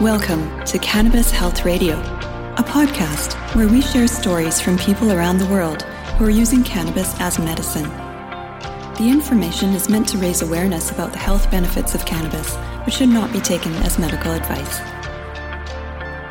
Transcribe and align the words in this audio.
Welcome 0.00 0.64
to 0.64 0.78
Cannabis 0.78 1.30
Health 1.30 1.66
Radio, 1.66 2.00
a 2.56 2.62
podcast 2.62 3.34
where 3.54 3.68
we 3.68 3.82
share 3.82 4.08
stories 4.08 4.58
from 4.58 4.78
people 4.78 5.12
around 5.12 5.36
the 5.36 5.46
world 5.48 5.82
who 6.16 6.24
are 6.24 6.30
using 6.30 6.64
cannabis 6.64 7.20
as 7.20 7.38
medicine. 7.38 7.86
The 8.96 9.10
information 9.10 9.74
is 9.74 9.90
meant 9.90 10.08
to 10.08 10.16
raise 10.16 10.40
awareness 10.40 10.90
about 10.90 11.12
the 11.12 11.18
health 11.18 11.50
benefits 11.50 11.94
of 11.94 12.06
cannabis, 12.06 12.56
but 12.56 12.94
should 12.94 13.10
not 13.10 13.30
be 13.30 13.40
taken 13.40 13.74
as 13.82 13.98
medical 13.98 14.32
advice. 14.32 14.78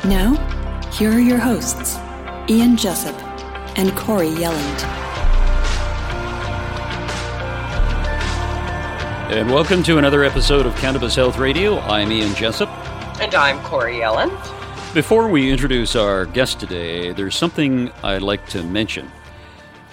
Now, 0.04 0.34
here 0.90 1.12
are 1.12 1.20
your 1.20 1.38
hosts, 1.38 1.96
Ian 2.50 2.76
Jessop 2.76 3.14
and 3.78 3.96
Corey 3.96 4.30
Yelland. 4.30 4.82
And 9.30 9.48
welcome 9.48 9.84
to 9.84 9.98
another 9.98 10.24
episode 10.24 10.66
of 10.66 10.74
Cannabis 10.74 11.14
Health 11.14 11.38
Radio. 11.38 11.78
I'm 11.78 12.10
Ian 12.10 12.34
Jessop. 12.34 12.79
And 13.30 13.36
I'm 13.36 13.62
Corey 13.62 13.98
Yelland. 13.98 14.32
Before 14.92 15.28
we 15.28 15.52
introduce 15.52 15.94
our 15.94 16.26
guest 16.26 16.58
today, 16.58 17.12
there's 17.12 17.36
something 17.36 17.92
I'd 18.02 18.22
like 18.22 18.44
to 18.48 18.64
mention. 18.64 19.06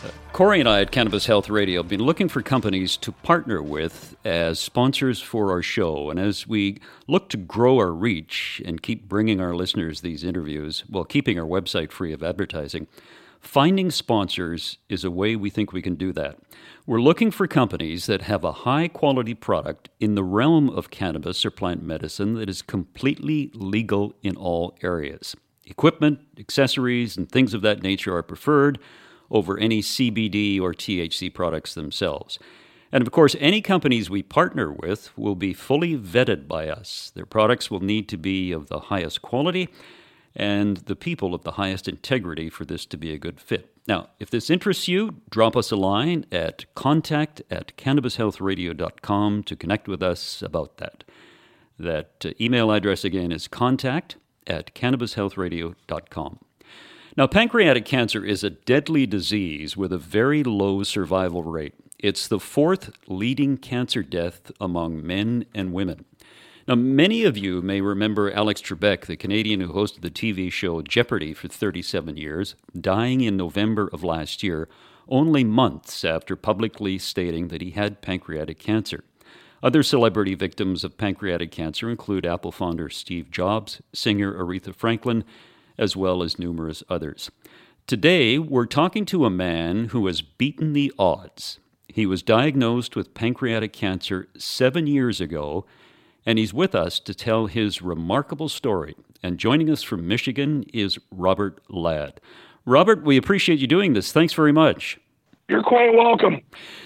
Uh, 0.04 0.10
Corey 0.34 0.60
and 0.60 0.68
I 0.68 0.82
at 0.82 0.90
Cannabis 0.90 1.27
Health 1.27 1.48
Radio 1.48 1.84
have 1.84 1.88
been 1.88 2.02
looking 2.02 2.30
for 2.30 2.41
companies 2.41 2.98
to 2.98 3.12
partner 3.12 3.62
with 3.62 4.16
as 4.26 4.60
sponsors 4.60 5.22
for 5.22 5.52
our 5.52 5.62
show. 5.62 6.10
And 6.10 6.20
as 6.20 6.48
we 6.48 6.80
look 7.05 7.30
to 7.30 7.38
grow 7.38 7.77
our 7.77 7.94
reach 7.94 8.60
and 8.66 8.82
keep 8.82 9.08
bringing 9.08 9.40
our 9.40 9.54
listeners 9.54 10.02
these 10.02 10.24
interviews 10.24 10.84
while 10.90 11.04
keeping 11.05 11.40
our 11.40 11.46
website 11.46 11.91
free 11.91 12.13
of 12.13 12.24
advertising, 12.24 12.88
finding 13.47 13.89
sponsors 13.89 14.77
is 14.89 15.05
a 15.05 15.09
way 15.09 15.35
we 15.35 15.49
think 15.49 15.71
we 15.71 15.81
can 15.81 15.95
do 15.95 16.11
that. 16.11 16.37
We're 16.85 17.01
looking 17.01 17.31
for 17.31 17.48
companies 17.48 18.05
that 18.05 18.23
have 18.23 18.43
a 18.43 18.51
high 18.51 18.89
quality 18.89 19.34
product 19.34 19.89
in 19.99 20.15
the 20.15 20.23
realm 20.23 20.70
of 20.70 20.89
cannabis 20.89 21.45
or 21.45 21.51
plant 21.51 21.81
medicine 21.81 22.34
that 22.35 22.49
is 22.49 22.62
completely 22.62 23.49
legal 23.54 24.13
in 24.21 24.35
all 24.35 24.77
areas. 24.84 25.35
Equipment, 25.65 26.20
accessories, 26.37 27.15
and 27.15 27.31
things 27.31 27.54
of 27.54 27.62
that 27.62 27.81
nature 27.81 28.15
are 28.15 28.23
preferred 28.23 28.79
over 29.31 29.57
any 29.57 29.82
CBD 29.82 30.59
or 30.59 30.73
THC 30.73 31.34
products 31.34 31.73
themselves. 31.73 32.37
And 32.91 33.01
of 33.01 33.11
course, 33.11 33.35
any 33.39 33.61
companies 33.61 34.09
we 34.09 34.23
partner 34.23 34.71
with 34.71 35.17
will 35.17 35.35
be 35.35 35.54
fully 35.54 35.98
vetted 35.98 36.48
by 36.48 36.67
us. 36.67 37.11
Their 37.15 37.26
products 37.26 37.71
will 37.71 37.82
need 37.82 38.09
to 38.09 38.17
be 38.17 38.51
of 38.51 38.67
the 38.67 38.79
highest 38.79 39.21
quality 39.21 39.70
and 40.38 40.77
the 40.77 40.96
people 40.96 41.34
of 41.34 41.43
the 41.43 41.54
highest 41.54 41.88
integrity 41.88 42.48
for 42.48 42.63
this 42.63 42.85
to 42.85 42.96
be 42.96 43.12
a 43.12 43.18
good 43.18 43.41
fit. 43.41 43.74
Now, 43.88 44.10
if 44.20 44.30
this 44.30 44.52
interests 44.52 44.88
you, 44.88 45.16
drop 45.32 45.57
us 45.57 45.71
a 45.71 45.76
line 45.76 46.26
at 46.32 46.66
contact 46.76 47.41
at 47.49 47.76
cannabishealthradio.com 47.76 49.44
to 49.44 49.55
connect 49.55 49.88
with 49.88 50.04
us 50.04 50.44
about 50.44 50.77
that. 50.77 51.04
That 51.79 52.26
uh, 52.26 52.29
email 52.40 52.71
address 52.71 53.04
again 53.04 53.32
is 53.32 53.48
contact 53.48 54.18
at 54.46 54.76
cannabishealthradio.com. 54.76 56.40
Now, 57.18 57.26
pancreatic 57.26 57.85
cancer 57.85 58.24
is 58.24 58.44
a 58.44 58.51
deadly 58.51 59.07
disease 59.07 59.76
with 59.76 59.91
a 59.91 59.98
very 59.98 60.44
low 60.44 60.84
survival 60.84 61.44
rate. 61.44 61.74
It's 61.98 62.27
the 62.27 62.40
fourth 62.40 62.91
leading 63.07 63.57
cancer 63.57 64.03
death 64.03 64.51
among 64.62 65.06
men 65.06 65.47
and 65.56 65.74
women. 65.74 66.06
Now, 66.68 66.75
many 66.75 67.23
of 67.23 67.38
you 67.38 67.62
may 67.62 67.79
remember 67.79 68.29
Alex 68.29 68.62
Trebek, 68.62 69.06
the 69.06 69.16
Canadian 69.16 69.62
who 69.62 69.72
hosted 69.72 70.01
the 70.01 70.09
TV 70.09 70.51
show 70.51 70.81
Jeopardy 70.81 71.34
for 71.34 71.47
37 71.47 72.18
years, 72.18 72.56
dying 72.78 73.22
in 73.22 73.38
November 73.38 73.90
of 73.94 74.03
last 74.03 74.44
year, 74.44 74.68
only 75.07 75.45
months 75.45 76.03
after 76.03 76.35
publicly 76.35 76.97
stating 76.97 77.47
that 77.47 77.62
he 77.62 77.72
had 77.72 78.01
pancreatic 78.01 78.59
cancer. 78.59 79.06
Other 79.63 79.81
celebrity 79.81 80.35
victims 80.35 80.84
of 80.84 80.97
pancreatic 80.97 81.51
cancer 81.51 81.89
include 81.89 82.25
Apple 82.25 82.51
founder 82.51 82.89
Steve 82.89 83.31
Jobs, 83.31 83.81
singer 83.94 84.34
Aretha 84.34 84.75
Franklin, 84.75 85.23
as 85.78 85.95
well 85.95 86.22
as 86.22 86.38
numerous 86.38 86.84
others. 86.89 87.31
Today, 87.88 88.38
we're 88.38 88.66
talking 88.66 89.05
to 89.05 89.23
a 89.23 89.29
man 89.29 89.85
who 89.85 90.05
has 90.07 90.22
beaten 90.22 90.73
the 90.73 90.91
odds. 90.99 91.61
He 91.88 92.05
was 92.05 92.22
diagnosed 92.22 92.97
with 92.97 93.13
pancreatic 93.13 93.72
cancer 93.72 94.28
seven 94.38 94.85
years 94.85 95.22
ago, 95.22 95.66
and 96.27 96.38
he's 96.38 96.53
with 96.53 96.75
us 96.75 96.99
to 96.99 97.13
tell 97.15 97.47
his 97.47 97.81
remarkable 97.81 98.49
story. 98.49 98.95
And 99.23 99.39
joining 99.39 99.69
us 99.69 99.81
from 99.81 100.07
Michigan 100.07 100.65
is 100.73 100.99
Robert 101.09 101.61
Ladd. 101.69 102.19
Robert, 102.65 103.01
we 103.03 103.15
appreciate 103.15 103.59
you 103.59 103.65
doing 103.65 103.93
this. 103.93 104.11
Thanks 104.11 104.33
very 104.33 104.51
much. 104.51 104.99
You're 105.47 105.63
quite 105.63 105.93
welcome. 105.93 106.41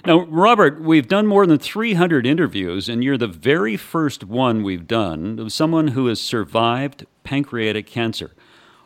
Now, 0.05 0.21
Robert, 0.27 0.79
we've 0.79 1.07
done 1.07 1.25
more 1.25 1.47
than 1.47 1.57
300 1.57 2.27
interviews, 2.27 2.87
and 2.87 3.03
you're 3.03 3.17
the 3.17 3.25
very 3.27 3.75
first 3.75 4.23
one 4.23 4.61
we've 4.61 4.85
done 4.85 5.39
of 5.39 5.51
someone 5.51 5.89
who 5.89 6.05
has 6.05 6.21
survived 6.21 7.07
pancreatic 7.23 7.87
cancer. 7.87 8.35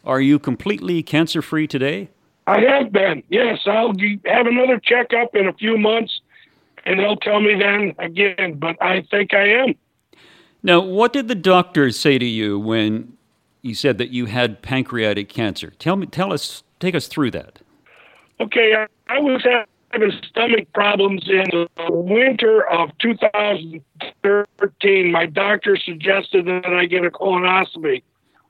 Are 0.06 0.22
you 0.22 0.40
completely 0.40 1.04
cancer 1.04 1.42
free 1.42 1.68
today? 1.68 2.12
I 2.48 2.62
have 2.62 2.94
been. 2.94 3.24
Yes, 3.28 3.60
I'll 3.66 3.94
have 4.26 4.48
another 4.48 4.80
checkup 4.82 5.36
in 5.36 5.48
a 5.48 5.54
few 5.54 5.78
months, 5.78 6.22
and 6.86 6.98
they'll 6.98 7.18
tell 7.18 7.42
me 7.42 7.56
then 7.60 7.94
again. 8.00 8.58
But 8.58 8.82
I 8.82 9.02
think 9.12 9.34
I 9.34 9.50
am. 9.50 9.76
Now, 10.66 10.82
what 10.82 11.14
did 11.14 11.28
the 11.28 11.36
doctors 11.36 12.00
say 12.00 12.18
to 12.18 12.26
you 12.26 12.58
when 12.58 13.16
you 13.62 13.76
said 13.76 14.00
that 14.00 14.10
you 14.10 14.26
had 14.26 14.64
pancreatic 14.64 15.30
cancer? 15.30 15.72
Tell 15.78 15.96
me, 15.96 16.08
tell 16.08 16.34
us, 16.34 16.64
take 16.80 16.96
us 16.96 17.08
through 17.08 17.30
that. 17.32 17.60
Okay, 18.40 18.74
I, 19.08 19.20
was 19.20 19.46
having 19.92 20.12
stomach 20.28 20.74
problems 20.74 21.30
in 21.30 21.44
the 21.52 21.68
winter 21.92 22.68
of 22.68 22.90
2013. 22.98 25.12
My 25.12 25.28
doctor 25.28 25.78
suggested 25.78 26.48
that 26.48 26.66
I 26.66 26.88
get 26.88 27.06
a 27.06 27.12
colonoscopy. 27.12 28.02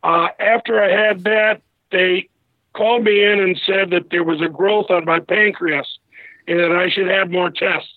Uh, 0.02 0.30
after 0.40 0.82
I 0.82 0.92
had 0.92 1.26
that, 1.26 1.62
they 1.92 2.30
called 2.72 3.04
me 3.04 3.26
in 3.26 3.42
and 3.42 3.60
said 3.66 3.90
that 3.90 4.10
there 4.10 4.24
was 4.24 4.42
a 4.42 4.48
growth 4.48 4.90
on 4.90 5.04
my 5.04 5.20
pancreas 5.20 6.00
and 6.48 6.60
that 6.60 6.72
I 6.72 6.90
should 6.90 7.10
have 7.10 7.30
more 7.30 7.50
tests. 7.50 7.90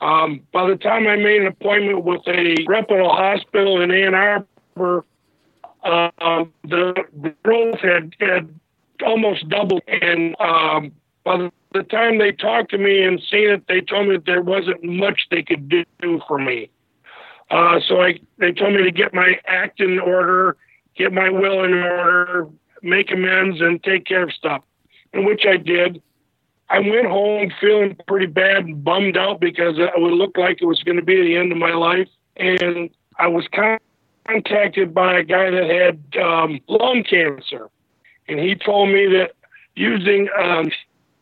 Um, 0.00 0.42
by 0.52 0.68
the 0.68 0.76
time 0.76 1.06
I 1.06 1.16
made 1.16 1.40
an 1.40 1.46
appointment 1.46 2.04
with 2.04 2.22
a 2.26 2.56
reputable 2.66 3.14
hospital 3.14 3.80
in 3.80 3.90
Ann 3.90 4.14
Arbor, 4.14 5.04
the, 5.82 6.94
the 7.22 7.34
growth 7.42 7.80
had, 7.80 8.14
had 8.20 8.48
almost 9.04 9.48
doubled. 9.48 9.82
And 9.86 10.36
um, 10.38 10.92
by 11.24 11.50
the 11.72 11.82
time 11.84 12.18
they 12.18 12.32
talked 12.32 12.70
to 12.72 12.78
me 12.78 13.02
and 13.02 13.20
seen 13.30 13.50
it, 13.50 13.66
they 13.68 13.80
told 13.80 14.08
me 14.08 14.16
that 14.16 14.26
there 14.26 14.42
wasn't 14.42 14.82
much 14.84 15.28
they 15.30 15.42
could 15.42 15.68
do 15.68 16.20
for 16.28 16.38
me. 16.38 16.70
Uh, 17.50 17.80
so 17.86 18.02
I, 18.02 18.18
they 18.38 18.52
told 18.52 18.74
me 18.74 18.82
to 18.82 18.90
get 18.90 19.14
my 19.14 19.38
act 19.46 19.80
in 19.80 19.98
order 19.98 20.56
get 20.96 21.12
my 21.12 21.28
will 21.28 21.64
in 21.64 21.74
order, 21.74 22.48
make 22.82 23.10
amends, 23.10 23.60
and 23.60 23.82
take 23.82 24.06
care 24.06 24.24
of 24.24 24.32
stuff, 24.32 24.62
and 25.12 25.26
which 25.26 25.44
I 25.48 25.56
did. 25.56 26.02
I 26.68 26.80
went 26.80 27.06
home 27.06 27.52
feeling 27.60 27.96
pretty 28.06 28.26
bad 28.26 28.64
and 28.64 28.82
bummed 28.82 29.16
out 29.16 29.40
because 29.40 29.78
it 29.78 29.90
would 29.96 30.12
look 30.12 30.36
like 30.36 30.60
it 30.60 30.66
was 30.66 30.82
going 30.82 30.96
to 30.96 31.04
be 31.04 31.20
the 31.22 31.36
end 31.36 31.52
of 31.52 31.58
my 31.58 31.72
life. 31.72 32.08
And 32.36 32.90
I 33.18 33.28
was 33.28 33.46
contacted 34.26 34.92
by 34.92 35.18
a 35.18 35.22
guy 35.22 35.50
that 35.50 35.70
had 35.70 36.22
um, 36.22 36.60
lung 36.68 37.04
cancer. 37.08 37.70
And 38.28 38.40
he 38.40 38.56
told 38.56 38.88
me 38.88 39.06
that 39.06 39.32
using 39.76 40.28
um, 40.38 40.70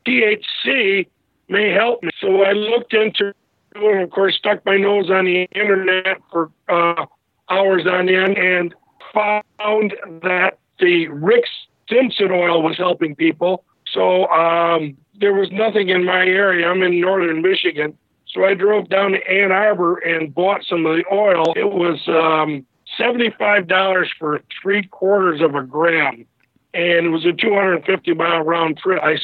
THC 0.07 1.07
may 1.49 1.71
help 1.71 2.03
me. 2.03 2.11
So 2.21 2.43
I 2.43 2.53
looked 2.53 2.95
into 2.95 3.29
it 3.29 3.37
and, 3.75 4.03
of 4.03 4.11
course, 4.11 4.37
stuck 4.37 4.65
my 4.65 4.79
nose 4.79 5.11
on 5.11 5.27
the 5.27 5.43
internet 5.53 6.19
for 6.31 6.51
uh, 6.69 7.05
hours 7.51 7.87
on 7.87 8.09
end. 8.09 8.39
And 8.39 8.75
found 9.15 9.95
that 10.23 10.59
the 10.79 11.09
Rick 11.09 11.45
Simpson 11.89 12.31
oil 12.31 12.63
was 12.63 12.77
helping 12.77 13.15
people. 13.15 13.65
So 13.95 14.27
um, 14.27 14.97
there 15.19 15.33
was 15.33 15.51
nothing 15.53 15.89
in 15.89 16.05
my 16.05 16.27
area. 16.27 16.69
I'm 16.69 16.83
in 16.83 17.01
northern 17.01 17.41
Michigan. 17.41 17.97
So 18.27 18.45
I 18.45 18.55
drove 18.55 18.89
down 18.89 19.13
to 19.13 19.31
Ann 19.31 19.53
Arbor 19.53 19.99
and 19.99 20.35
bought 20.35 20.65
some 20.65 20.85
of 20.85 20.97
the 20.97 21.05
oil. 21.13 21.55
It 21.57 21.71
was 21.73 22.01
um, 22.09 22.67
$75 22.99 24.07
for 24.19 24.43
three 24.61 24.83
quarters 24.89 25.41
of 25.41 25.55
a 25.55 25.63
gram. 25.63 26.27
And 26.75 27.07
it 27.07 27.11
was 27.11 27.25
a 27.25 27.33
250 27.33 28.15
mile 28.15 28.43
round 28.43 28.79
trip. 28.79 29.01
I 29.03 29.19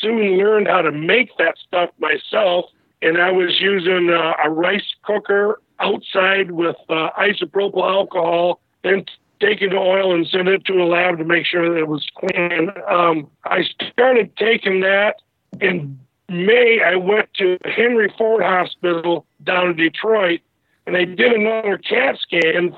soon 0.00 0.36
learned 0.36 0.68
how 0.68 0.82
to 0.82 0.92
make 0.92 1.30
that 1.38 1.56
stuff 1.66 1.88
myself. 1.98 2.66
And 3.00 3.16
I 3.18 3.32
was 3.32 3.58
using 3.58 4.10
uh, 4.10 4.34
a 4.44 4.50
rice 4.50 4.94
cooker 5.02 5.60
outside 5.80 6.50
with 6.50 6.76
uh, 6.90 7.08
isopropyl 7.18 7.82
alcohol, 7.82 8.60
then 8.84 9.06
taking 9.42 9.70
to 9.70 9.76
oil 9.76 10.14
and 10.14 10.26
send 10.26 10.48
it 10.48 10.64
to 10.66 10.74
a 10.74 10.86
lab 10.86 11.18
to 11.18 11.24
make 11.24 11.44
sure 11.44 11.68
that 11.68 11.78
it 11.78 11.88
was 11.88 12.06
clean. 12.16 12.70
Um, 12.88 13.28
I 13.44 13.64
started 13.90 14.36
taking 14.36 14.80
that 14.80 15.16
in 15.60 15.98
May. 16.28 16.80
I 16.84 16.94
went 16.96 17.28
to 17.34 17.58
Henry 17.64 18.12
Ford 18.16 18.42
Hospital 18.42 19.26
down 19.42 19.70
in 19.70 19.76
Detroit, 19.76 20.40
and 20.86 20.94
they 20.94 21.04
did 21.04 21.32
another 21.32 21.76
CAT 21.76 22.18
scan 22.20 22.56
and 22.56 22.76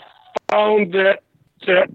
found 0.51 0.95
that 0.95 1.23
that 1.67 1.91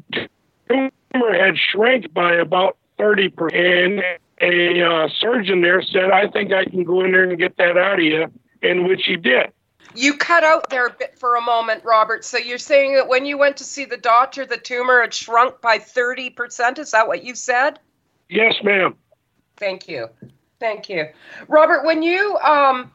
tumor 0.70 1.34
had 1.34 1.58
shrank 1.58 2.14
by 2.14 2.36
about 2.36 2.78
thirty 2.98 3.30
percent. 3.30 3.62
And 3.62 4.04
a 4.42 4.86
uh, 4.86 5.10
surgeon 5.20 5.62
there 5.62 5.82
said, 5.82 6.12
"I 6.12 6.28
think 6.28 6.54
I 6.54 6.66
can 6.66 6.84
go 6.84 7.04
in 7.04 7.12
there 7.12 7.24
and 7.24 7.38
get 7.38 7.58
that 7.58 7.78
out 7.78 8.00
of 8.00 8.06
you," 8.06 8.32
and 8.62 8.88
which 8.88 9.02
he 9.06 9.16
did. 9.16 9.52
You 9.96 10.18
cut 10.18 10.44
out 10.44 10.70
there 10.70 10.86
a 10.86 10.94
bit 10.94 11.18
for 11.18 11.36
a 11.36 11.42
moment, 11.42 11.84
Robert. 11.84 12.24
So 12.24 12.38
you're 12.38 12.58
saying 12.58 12.96
that 12.96 13.08
when 13.08 13.26
you 13.26 13.38
went 13.38 13.58
to 13.58 13.64
see 13.64 13.86
the 13.86 13.98
doctor, 13.98 14.46
the 14.46 14.58
tumor 14.58 15.02
had 15.02 15.14
shrunk 15.14 15.62
by 15.62 15.80
30%? 15.80 16.78
Is 16.78 16.92
that 16.92 17.08
what 17.08 17.24
you 17.24 17.34
said? 17.34 17.80
Yes, 18.30 18.56
ma'am. 18.64 18.96
Thank 19.58 19.88
you. 19.88 20.08
Thank 20.60 20.90
you. 20.90 21.08
Robert, 21.48 21.86
when 21.86 22.04
you 22.04 22.38
um, 22.38 22.92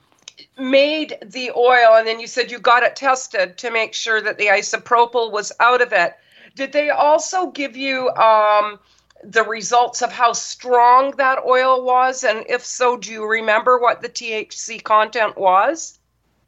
made 0.58 1.18
the 1.24 1.50
oil 1.56 1.96
and 1.96 2.06
then 2.06 2.20
you 2.20 2.26
said 2.26 2.50
you 2.50 2.58
got 2.58 2.82
it 2.82 2.94
tested 2.94 3.58
to 3.58 3.70
make 3.70 3.94
sure 3.94 4.20
that 4.20 4.38
the 4.38 4.46
isopropyl 4.46 5.32
was 5.32 5.50
out 5.60 5.82
of 5.82 5.92
it, 5.92 6.14
did 6.54 6.72
they 6.72 6.90
also 6.90 7.50
give 7.50 7.76
you 7.76 8.10
um, 8.10 8.78
the 9.24 9.42
results 9.42 10.02
of 10.02 10.12
how 10.12 10.32
strong 10.32 11.12
that 11.16 11.40
oil 11.44 11.84
was? 11.84 12.22
And 12.22 12.44
if 12.48 12.64
so, 12.64 12.96
do 12.96 13.10
you 13.10 13.26
remember 13.26 13.78
what 13.78 14.00
the 14.00 14.08
THC 14.08 14.82
content 14.82 15.36
was? 15.36 15.98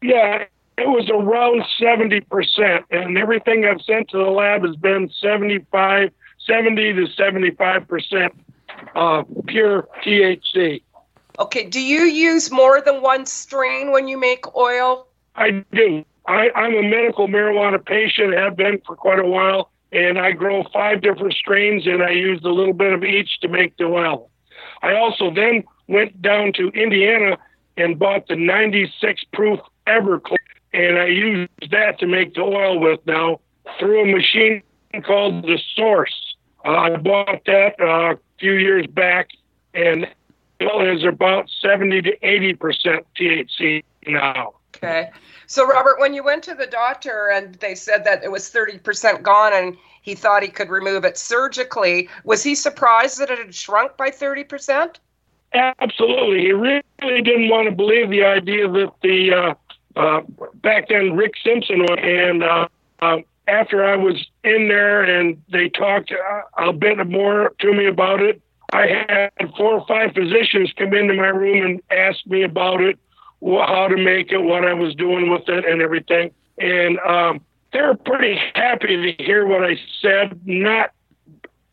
Yeah, 0.03 0.45
it 0.79 0.89
was 0.89 1.09
around 1.11 1.65
70%. 1.81 2.85
And 2.91 3.19
everything 3.19 3.65
I've 3.65 3.81
sent 3.83 4.11
to 4.11 4.19
the 4.19 4.31
lab 4.31 4.65
has 4.65 4.77
been 4.77 5.11
75, 5.21 6.11
70 6.47 6.93
to 6.95 7.07
75% 7.07 8.31
uh, 8.95 9.23
pure 9.47 9.89
THC. 10.05 10.83
Okay, 11.39 11.65
do 11.65 11.81
you 11.81 12.03
use 12.03 12.51
more 12.51 12.81
than 12.81 13.03
one 13.03 13.27
strain 13.27 13.91
when 13.91 14.09
you 14.09 14.19
make 14.19 14.57
oil? 14.57 15.07
I 15.35 15.65
do. 15.73 16.05
I, 16.27 16.51
I'm 16.55 16.75
a 16.75 16.83
medical 16.83 17.29
marijuana 17.29 17.85
patient, 17.85 18.35
have 18.35 18.57
been 18.57 18.81
for 18.87 18.97
quite 18.97 19.19
a 19.19 19.27
while, 19.27 19.71
and 19.93 20.19
I 20.19 20.33
grow 20.33 20.65
five 20.73 21.03
different 21.03 21.35
strains 21.35 21.87
and 21.87 22.03
I 22.03 22.11
use 22.11 22.41
a 22.45 22.49
little 22.49 22.73
bit 22.73 22.93
of 22.93 23.05
each 23.05 23.41
to 23.41 23.49
make 23.49 23.77
the 23.77 23.85
oil. 23.85 24.31
I 24.83 24.95
also 24.95 25.31
then 25.31 25.65
went 25.89 26.21
down 26.21 26.53
to 26.55 26.69
Indiana 26.69 27.39
and 27.77 27.99
bought 27.99 28.27
the 28.29 28.37
96 28.37 29.25
proof 29.33 29.61
Everclear, 29.87 30.37
and 30.73 30.99
I 30.99 31.07
used 31.07 31.71
that 31.71 31.99
to 32.01 32.07
make 32.07 32.35
the 32.35 32.43
oil 32.43 32.79
with 32.79 33.01
now 33.07 33.41
through 33.79 34.03
a 34.03 34.07
machine 34.07 34.63
called 35.05 35.43
the 35.43 35.59
Source. 35.75 36.37
Uh, 36.65 36.71
I 36.71 36.97
bought 36.97 37.45
that 37.47 37.75
uh, 37.81 38.15
a 38.15 38.19
few 38.39 38.55
years 38.55 38.87
back, 38.87 39.29
and 39.75 40.07
it 40.59 40.97
is 40.97 41.05
about 41.05 41.49
70 41.61 42.03
to 42.03 42.19
80% 42.19 43.05
THC 43.19 43.85
now. 44.07 44.55
Okay. 44.77 45.11
So, 45.47 45.67
Robert, 45.67 46.01
when 46.01 46.13
you 46.13 46.25
went 46.25 46.43
to 46.45 46.55
the 46.55 46.67
doctor 46.67 47.31
and 47.33 47.55
they 47.57 47.75
said 47.75 48.05
that 48.05 48.25
it 48.25 48.31
was 48.31 48.51
30% 48.51 49.23
gone 49.23 49.53
and 49.53 49.77
he 50.03 50.15
thought 50.15 50.43
he 50.43 50.49
could 50.49 50.71
remove 50.71 51.05
it 51.05 51.17
surgically, 51.17 52.09
was 52.25 52.43
he 52.43 52.55
surprised 52.55 53.19
that 53.21 53.31
it 53.31 53.39
had 53.39 53.55
shrunk 53.55 53.97
by 53.97 54.11
30%? 54.11 54.97
Absolutely. 55.53 56.41
He 56.41 56.53
really 56.53 56.83
didn't 57.23 57.49
want 57.49 57.69
to 57.69 57.75
believe 57.75 58.11
the 58.11 58.25
idea 58.25 58.69
that 58.69 58.93
the, 59.03 59.33
uh, 59.33 59.55
uh, 59.97 60.21
back 60.55 60.89
then, 60.89 61.17
Rick 61.17 61.35
Simpson, 61.43 61.87
and 61.99 62.43
uh, 62.43 62.69
uh, 63.01 63.17
after 63.49 63.85
I 63.85 63.97
was 63.97 64.27
in 64.45 64.69
there 64.69 65.03
and 65.03 65.41
they 65.51 65.69
talked 65.69 66.13
a 66.59 66.73
bit 66.73 67.07
more 67.09 67.53
to 67.61 67.73
me 67.73 67.87
about 67.87 68.21
it, 68.21 68.41
I 68.73 68.87
had 69.09 69.55
four 69.57 69.75
or 69.75 69.87
five 69.87 70.13
physicians 70.13 70.73
come 70.77 70.93
into 70.93 71.15
my 71.15 71.29
room 71.29 71.65
and 71.65 71.83
ask 71.91 72.27
me 72.27 72.43
about 72.43 72.81
it, 72.81 72.99
how 73.43 73.89
to 73.89 73.97
make 73.97 74.33
it, 74.33 74.39
what 74.39 74.65
I 74.65 74.75
was 74.75 74.95
doing 74.95 75.31
with 75.31 75.49
it, 75.49 75.65
and 75.65 75.81
everything. 75.81 76.33
And 76.59 76.99
um, 77.01 77.41
they 77.73 77.81
were 77.81 77.95
pretty 77.95 78.39
happy 78.55 79.15
to 79.15 79.23
hear 79.23 79.47
what 79.47 79.63
I 79.63 79.79
said, 80.03 80.41
not 80.45 80.91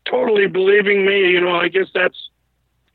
totally 0.04 0.46
believing 0.46 1.04
me. 1.04 1.30
You 1.30 1.40
know, 1.40 1.56
I 1.56 1.68
guess 1.68 1.88
that's 1.92 2.28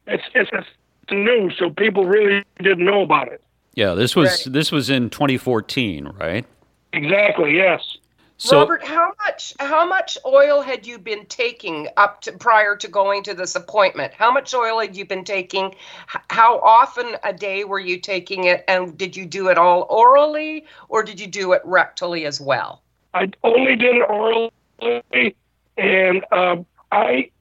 it's 0.07 0.23
it's, 0.33 0.49
it's 0.53 1.11
new, 1.11 1.51
so 1.57 1.69
people 1.69 2.05
really 2.05 2.43
didn't 2.59 2.85
know 2.85 3.01
about 3.01 3.27
it. 3.27 3.41
Yeah, 3.79 3.93
this 3.93 4.13
was 4.13 4.45
right. 4.45 4.53
this 4.53 4.73
was 4.73 4.89
in 4.89 5.09
2014, 5.09 6.07
right? 6.19 6.45
Exactly. 6.91 7.55
Yes. 7.55 7.97
So, 8.35 8.59
Robert, 8.59 8.83
how 8.83 9.13
much 9.25 9.53
how 9.61 9.87
much 9.87 10.17
oil 10.25 10.59
had 10.59 10.85
you 10.85 10.99
been 10.99 11.25
taking 11.27 11.87
up 11.95 12.19
to 12.23 12.33
prior 12.33 12.75
to 12.75 12.89
going 12.89 13.23
to 13.23 13.33
this 13.33 13.55
appointment? 13.55 14.13
How 14.13 14.33
much 14.33 14.53
oil 14.53 14.81
had 14.81 14.97
you 14.97 15.05
been 15.05 15.23
taking? 15.23 15.75
How 16.29 16.59
often 16.59 17.15
a 17.23 17.31
day 17.31 17.63
were 17.63 17.79
you 17.79 18.01
taking 18.01 18.43
it, 18.43 18.65
and 18.67 18.97
did 18.97 19.15
you 19.15 19.25
do 19.25 19.47
it 19.47 19.57
all 19.57 19.87
orally, 19.89 20.65
or 20.89 21.01
did 21.01 21.17
you 21.17 21.27
do 21.27 21.53
it 21.53 21.63
rectally 21.63 22.25
as 22.25 22.41
well? 22.41 22.81
I 23.13 23.31
only 23.43 23.77
did 23.77 23.95
it 23.95 24.09
orally, 24.09 24.51
and 25.77 26.25
um, 26.33 26.65
I 26.91 27.31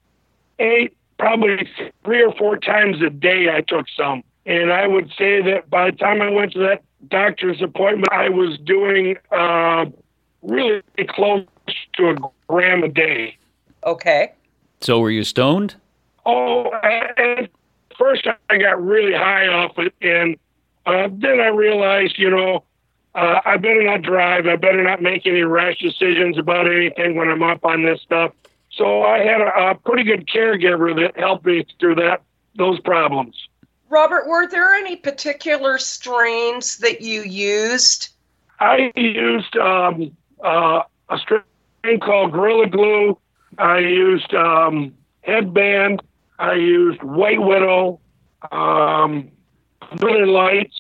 ate 0.60 0.96
probably 1.18 1.68
three 2.04 2.22
or 2.22 2.32
four 2.34 2.58
times 2.58 3.02
a 3.02 3.10
day. 3.10 3.48
I 3.52 3.62
took 3.62 3.86
some, 3.96 4.22
and 4.48 4.72
I 4.72 4.88
would 4.88 5.12
say 5.16 5.40
that 5.42 5.70
by 5.70 5.92
the 5.92 5.96
time 5.96 6.20
I 6.20 6.30
went 6.30 6.52
to 6.54 6.58
that 6.60 6.82
doctor's 7.08 7.62
appointment, 7.62 8.12
I 8.12 8.28
was 8.28 8.58
doing. 8.58 9.16
Uh, 9.30 9.86
really 10.42 10.82
close 11.08 11.44
to 11.94 12.10
a 12.10 12.16
gram 12.48 12.82
a 12.82 12.88
day. 12.88 13.36
Okay. 13.84 14.32
So 14.80 15.00
were 15.00 15.10
you 15.10 15.24
stoned? 15.24 15.76
Oh, 16.26 16.72
at 16.82 17.50
first 17.98 18.26
I 18.50 18.58
got 18.58 18.82
really 18.84 19.14
high 19.14 19.46
off 19.46 19.78
it, 19.78 19.94
and 20.02 20.36
uh, 20.86 21.08
then 21.10 21.40
I 21.40 21.48
realized, 21.48 22.18
you 22.18 22.30
know, 22.30 22.64
uh, 23.14 23.40
I 23.44 23.56
better 23.56 23.82
not 23.82 24.02
drive. 24.02 24.46
I 24.46 24.56
better 24.56 24.82
not 24.82 25.02
make 25.02 25.26
any 25.26 25.42
rash 25.42 25.78
decisions 25.78 26.38
about 26.38 26.70
anything 26.70 27.16
when 27.16 27.28
I'm 27.28 27.42
up 27.42 27.64
on 27.64 27.82
this 27.82 28.00
stuff. 28.02 28.32
So 28.70 29.02
I 29.02 29.18
had 29.18 29.40
a, 29.40 29.70
a 29.70 29.74
pretty 29.74 30.04
good 30.04 30.28
caregiver 30.28 30.94
that 30.96 31.18
helped 31.18 31.46
me 31.46 31.66
through 31.80 31.96
that 31.96 32.22
those 32.56 32.78
problems. 32.80 33.47
Robert, 33.90 34.26
were 34.26 34.46
there 34.48 34.74
any 34.74 34.96
particular 34.96 35.78
strains 35.78 36.78
that 36.78 37.00
you 37.00 37.22
used? 37.22 38.10
I 38.60 38.92
used 38.96 39.56
um, 39.56 40.16
uh, 40.44 40.82
a 41.08 41.18
strain 41.18 42.00
called 42.00 42.32
Gorilla 42.32 42.66
Glue. 42.66 43.18
I 43.56 43.78
used 43.78 44.34
um, 44.34 44.94
Headband. 45.22 46.02
I 46.38 46.54
used 46.54 47.02
White 47.02 47.40
Widow, 47.40 48.00
um, 48.52 49.30
Northern 50.00 50.28
Lights, 50.28 50.76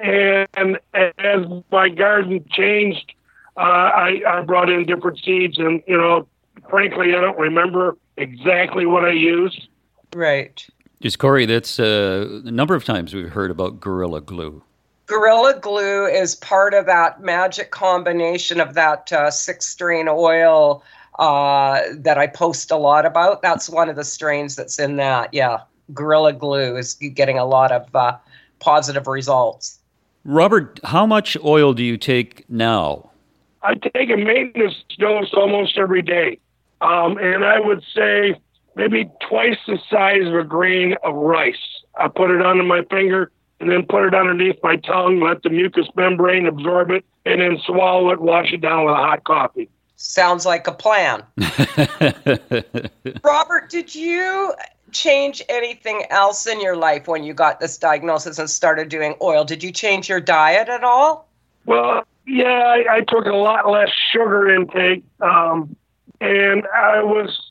and 0.00 0.78
as 0.94 1.46
my 1.70 1.88
garden 1.88 2.44
changed, 2.50 3.12
uh, 3.56 3.60
I, 3.60 4.22
I 4.26 4.40
brought 4.42 4.70
in 4.70 4.86
different 4.86 5.20
seeds. 5.24 5.58
And 5.58 5.82
you 5.86 5.96
know, 5.96 6.26
frankly, 6.68 7.14
I 7.14 7.20
don't 7.20 7.38
remember 7.38 7.96
exactly 8.16 8.86
what 8.86 9.04
I 9.04 9.12
used. 9.12 9.68
Right. 10.14 10.66
Just 11.00 11.18
Corey, 11.20 11.46
that's 11.46 11.78
uh, 11.78 12.40
a 12.44 12.50
number 12.50 12.74
of 12.74 12.84
times 12.84 13.14
we've 13.14 13.30
heard 13.30 13.50
about 13.50 13.80
Gorilla 13.80 14.20
Glue. 14.20 14.62
Gorilla 15.06 15.58
Glue 15.58 16.06
is 16.06 16.34
part 16.34 16.74
of 16.74 16.86
that 16.86 17.22
magic 17.22 17.70
combination 17.70 18.60
of 18.60 18.74
that 18.74 19.12
uh, 19.12 19.30
six 19.30 19.66
strain 19.66 20.06
oil 20.08 20.82
uh, 21.18 21.80
that 21.94 22.18
I 22.18 22.26
post 22.26 22.70
a 22.70 22.76
lot 22.76 23.06
about. 23.06 23.42
That's 23.42 23.70
one 23.70 23.88
of 23.88 23.96
the 23.96 24.04
strains 24.04 24.56
that's 24.56 24.78
in 24.78 24.96
that. 24.96 25.32
Yeah, 25.32 25.60
Gorilla 25.94 26.32
Glue 26.32 26.76
is 26.76 26.94
getting 26.94 27.38
a 27.38 27.46
lot 27.46 27.70
of 27.70 27.94
uh, 27.94 28.18
positive 28.58 29.06
results. 29.06 29.78
Robert, 30.24 30.80
how 30.84 31.06
much 31.06 31.36
oil 31.44 31.74
do 31.74 31.84
you 31.84 31.96
take 31.96 32.44
now? 32.50 33.10
I 33.62 33.74
take 33.74 34.10
a 34.10 34.16
maintenance 34.16 34.84
dose 34.98 35.32
almost 35.32 35.78
every 35.78 36.02
day. 36.02 36.38
Um, 36.80 37.18
and 37.18 37.44
I 37.44 37.58
would 37.58 37.82
say 37.94 38.40
maybe 38.78 39.10
twice 39.28 39.58
the 39.66 39.78
size 39.90 40.26
of 40.26 40.34
a 40.34 40.44
grain 40.44 40.94
of 41.02 41.14
rice. 41.14 41.56
I 41.98 42.08
put 42.08 42.30
it 42.30 42.40
under 42.40 42.62
my 42.62 42.82
finger 42.84 43.32
and 43.60 43.68
then 43.70 43.84
put 43.84 44.04
it 44.04 44.14
underneath 44.14 44.56
my 44.62 44.76
tongue, 44.76 45.20
let 45.20 45.42
the 45.42 45.50
mucous 45.50 45.88
membrane 45.96 46.46
absorb 46.46 46.92
it, 46.92 47.04
and 47.26 47.40
then 47.40 47.58
swallow 47.66 48.10
it, 48.10 48.20
wash 48.20 48.52
it 48.52 48.60
down 48.60 48.84
with 48.86 48.94
a 48.94 48.96
hot 48.96 49.24
coffee. 49.24 49.68
Sounds 49.96 50.46
like 50.46 50.68
a 50.68 50.72
plan. 50.72 51.24
Robert, 53.24 53.68
did 53.68 53.96
you 53.96 54.54
change 54.92 55.42
anything 55.48 56.04
else 56.10 56.46
in 56.46 56.60
your 56.60 56.76
life 56.76 57.08
when 57.08 57.24
you 57.24 57.34
got 57.34 57.58
this 57.58 57.76
diagnosis 57.78 58.38
and 58.38 58.48
started 58.48 58.88
doing 58.88 59.16
oil? 59.20 59.44
Did 59.44 59.64
you 59.64 59.72
change 59.72 60.08
your 60.08 60.20
diet 60.20 60.68
at 60.68 60.84
all? 60.84 61.28
Well, 61.66 62.04
yeah, 62.26 62.44
I, 62.46 62.98
I 62.98 63.00
took 63.00 63.26
a 63.26 63.34
lot 63.34 63.68
less 63.68 63.90
sugar 64.12 64.54
intake, 64.54 65.02
um, 65.20 65.74
and 66.20 66.64
I 66.72 67.02
was 67.02 67.47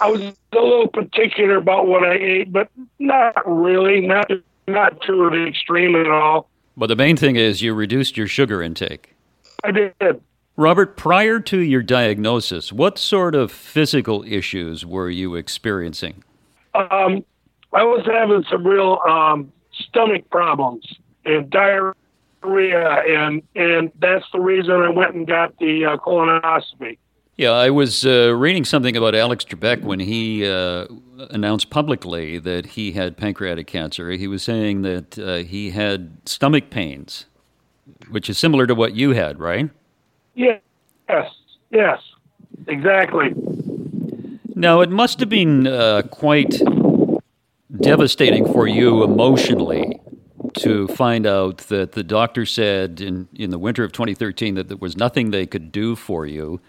I 0.00 0.10
was 0.10 0.20
a 0.20 0.34
little 0.52 0.88
particular 0.88 1.56
about 1.56 1.86
what 1.86 2.04
I 2.04 2.14
ate, 2.14 2.52
but 2.52 2.70
not 2.98 3.34
really, 3.46 4.00
not 4.00 4.30
not 4.68 5.00
to 5.02 5.30
the 5.30 5.46
extreme 5.46 5.94
at 5.96 6.08
all. 6.08 6.48
But 6.76 6.88
the 6.88 6.96
main 6.96 7.16
thing 7.16 7.36
is 7.36 7.62
you 7.62 7.72
reduced 7.72 8.16
your 8.16 8.26
sugar 8.26 8.62
intake. 8.62 9.14
I 9.64 9.70
did. 9.70 10.20
Robert, 10.56 10.96
prior 10.96 11.38
to 11.40 11.58
your 11.58 11.82
diagnosis, 11.82 12.72
what 12.72 12.98
sort 12.98 13.34
of 13.34 13.52
physical 13.52 14.24
issues 14.24 14.86
were 14.86 15.10
you 15.10 15.34
experiencing? 15.34 16.24
Um, 16.74 17.24
I 17.72 17.82
was 17.82 18.06
having 18.06 18.44
some 18.50 18.66
real 18.66 18.98
um, 19.06 19.52
stomach 19.72 20.28
problems 20.30 20.86
and 21.24 21.50
diarrhea, 21.50 21.94
and 22.42 23.42
and 23.54 23.92
that's 23.98 24.24
the 24.32 24.40
reason 24.40 24.72
I 24.72 24.88
went 24.90 25.14
and 25.14 25.26
got 25.26 25.58
the 25.58 25.84
uh, 25.84 25.96
colonoscopy. 25.98 26.98
Yeah, 27.36 27.50
I 27.50 27.68
was 27.68 28.06
uh, 28.06 28.34
reading 28.34 28.64
something 28.64 28.96
about 28.96 29.14
Alex 29.14 29.44
Trebek 29.44 29.82
when 29.82 30.00
he 30.00 30.48
uh, 30.48 30.86
announced 31.30 31.68
publicly 31.68 32.38
that 32.38 32.64
he 32.64 32.92
had 32.92 33.18
pancreatic 33.18 33.66
cancer. 33.66 34.10
He 34.12 34.26
was 34.26 34.42
saying 34.42 34.82
that 34.82 35.18
uh, 35.18 35.36
he 35.36 35.70
had 35.70 36.16
stomach 36.24 36.70
pains. 36.70 37.26
which 38.10 38.30
is 38.30 38.38
similar 38.38 38.66
to 38.66 38.74
what 38.74 38.94
you 38.94 39.10
had, 39.10 39.38
right? 39.38 39.70
Yes, 40.34 40.60
yes, 41.70 42.00
exactly. 42.66 43.34
Now, 44.54 44.80
it 44.80 44.90
must 44.90 45.20
have 45.20 45.28
been 45.28 45.66
uh, 45.66 46.02
quite 46.10 46.60
devastating 47.80 48.46
for 48.46 48.66
you 48.66 49.04
emotionally 49.04 50.00
to 50.54 50.88
find 50.88 51.26
out 51.26 51.58
that 51.68 51.92
the 51.92 52.02
doctor 52.02 52.46
said 52.46 53.00
in, 53.00 53.28
in 53.34 53.50
the 53.50 53.58
winter 53.58 53.84
of 53.84 53.92
2013 53.92 54.54
that 54.54 54.68
there 54.68 54.76
was 54.78 54.96
nothing 54.96 55.30
they 55.30 55.46
could 55.46 55.70
do 55.70 55.94
for 55.94 56.24
you 56.26 56.60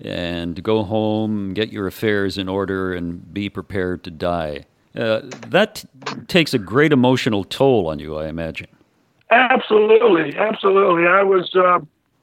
and 0.00 0.62
go 0.62 0.82
home, 0.82 1.54
get 1.54 1.72
your 1.72 1.86
affairs 1.86 2.38
in 2.38 2.48
order, 2.48 2.92
and 2.92 3.32
be 3.32 3.48
prepared 3.48 4.04
to 4.04 4.10
die. 4.10 4.66
Uh, 4.96 5.20
that 5.48 5.84
takes 6.28 6.54
a 6.54 6.58
great 6.58 6.92
emotional 6.92 7.44
toll 7.44 7.88
on 7.88 7.98
you, 7.98 8.16
I 8.16 8.28
imagine. 8.28 8.68
Absolutely, 9.30 10.36
absolutely. 10.36 11.06
I 11.06 11.22
was 11.22 11.52
uh, 11.54 11.80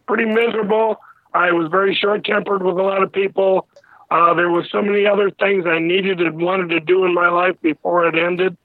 pretty 0.07 0.25
miserable. 0.25 1.01
I 1.33 1.51
was 1.51 1.69
very 1.69 1.95
short 1.95 2.25
tempered 2.25 2.63
with 2.63 2.77
a 2.77 2.81
lot 2.81 3.03
of 3.03 3.11
people. 3.11 3.67
Uh, 4.09 4.33
there 4.33 4.49
was 4.49 4.69
so 4.69 4.81
many 4.81 5.05
other 5.05 5.31
things 5.31 5.65
I 5.65 5.79
needed 5.79 6.19
and 6.21 6.41
wanted 6.41 6.69
to 6.69 6.79
do 6.79 7.05
in 7.05 7.13
my 7.13 7.29
life 7.29 7.55
before 7.61 8.05
it 8.07 8.15
ended 8.15 8.57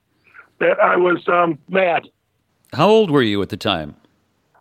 that 0.59 0.81
I 0.81 0.97
was 0.97 1.27
um, 1.29 1.59
mad. 1.69 2.09
How 2.73 2.89
old 2.89 3.11
were 3.11 3.23
you 3.23 3.41
at 3.43 3.49
the 3.51 3.57
time? 3.57 3.95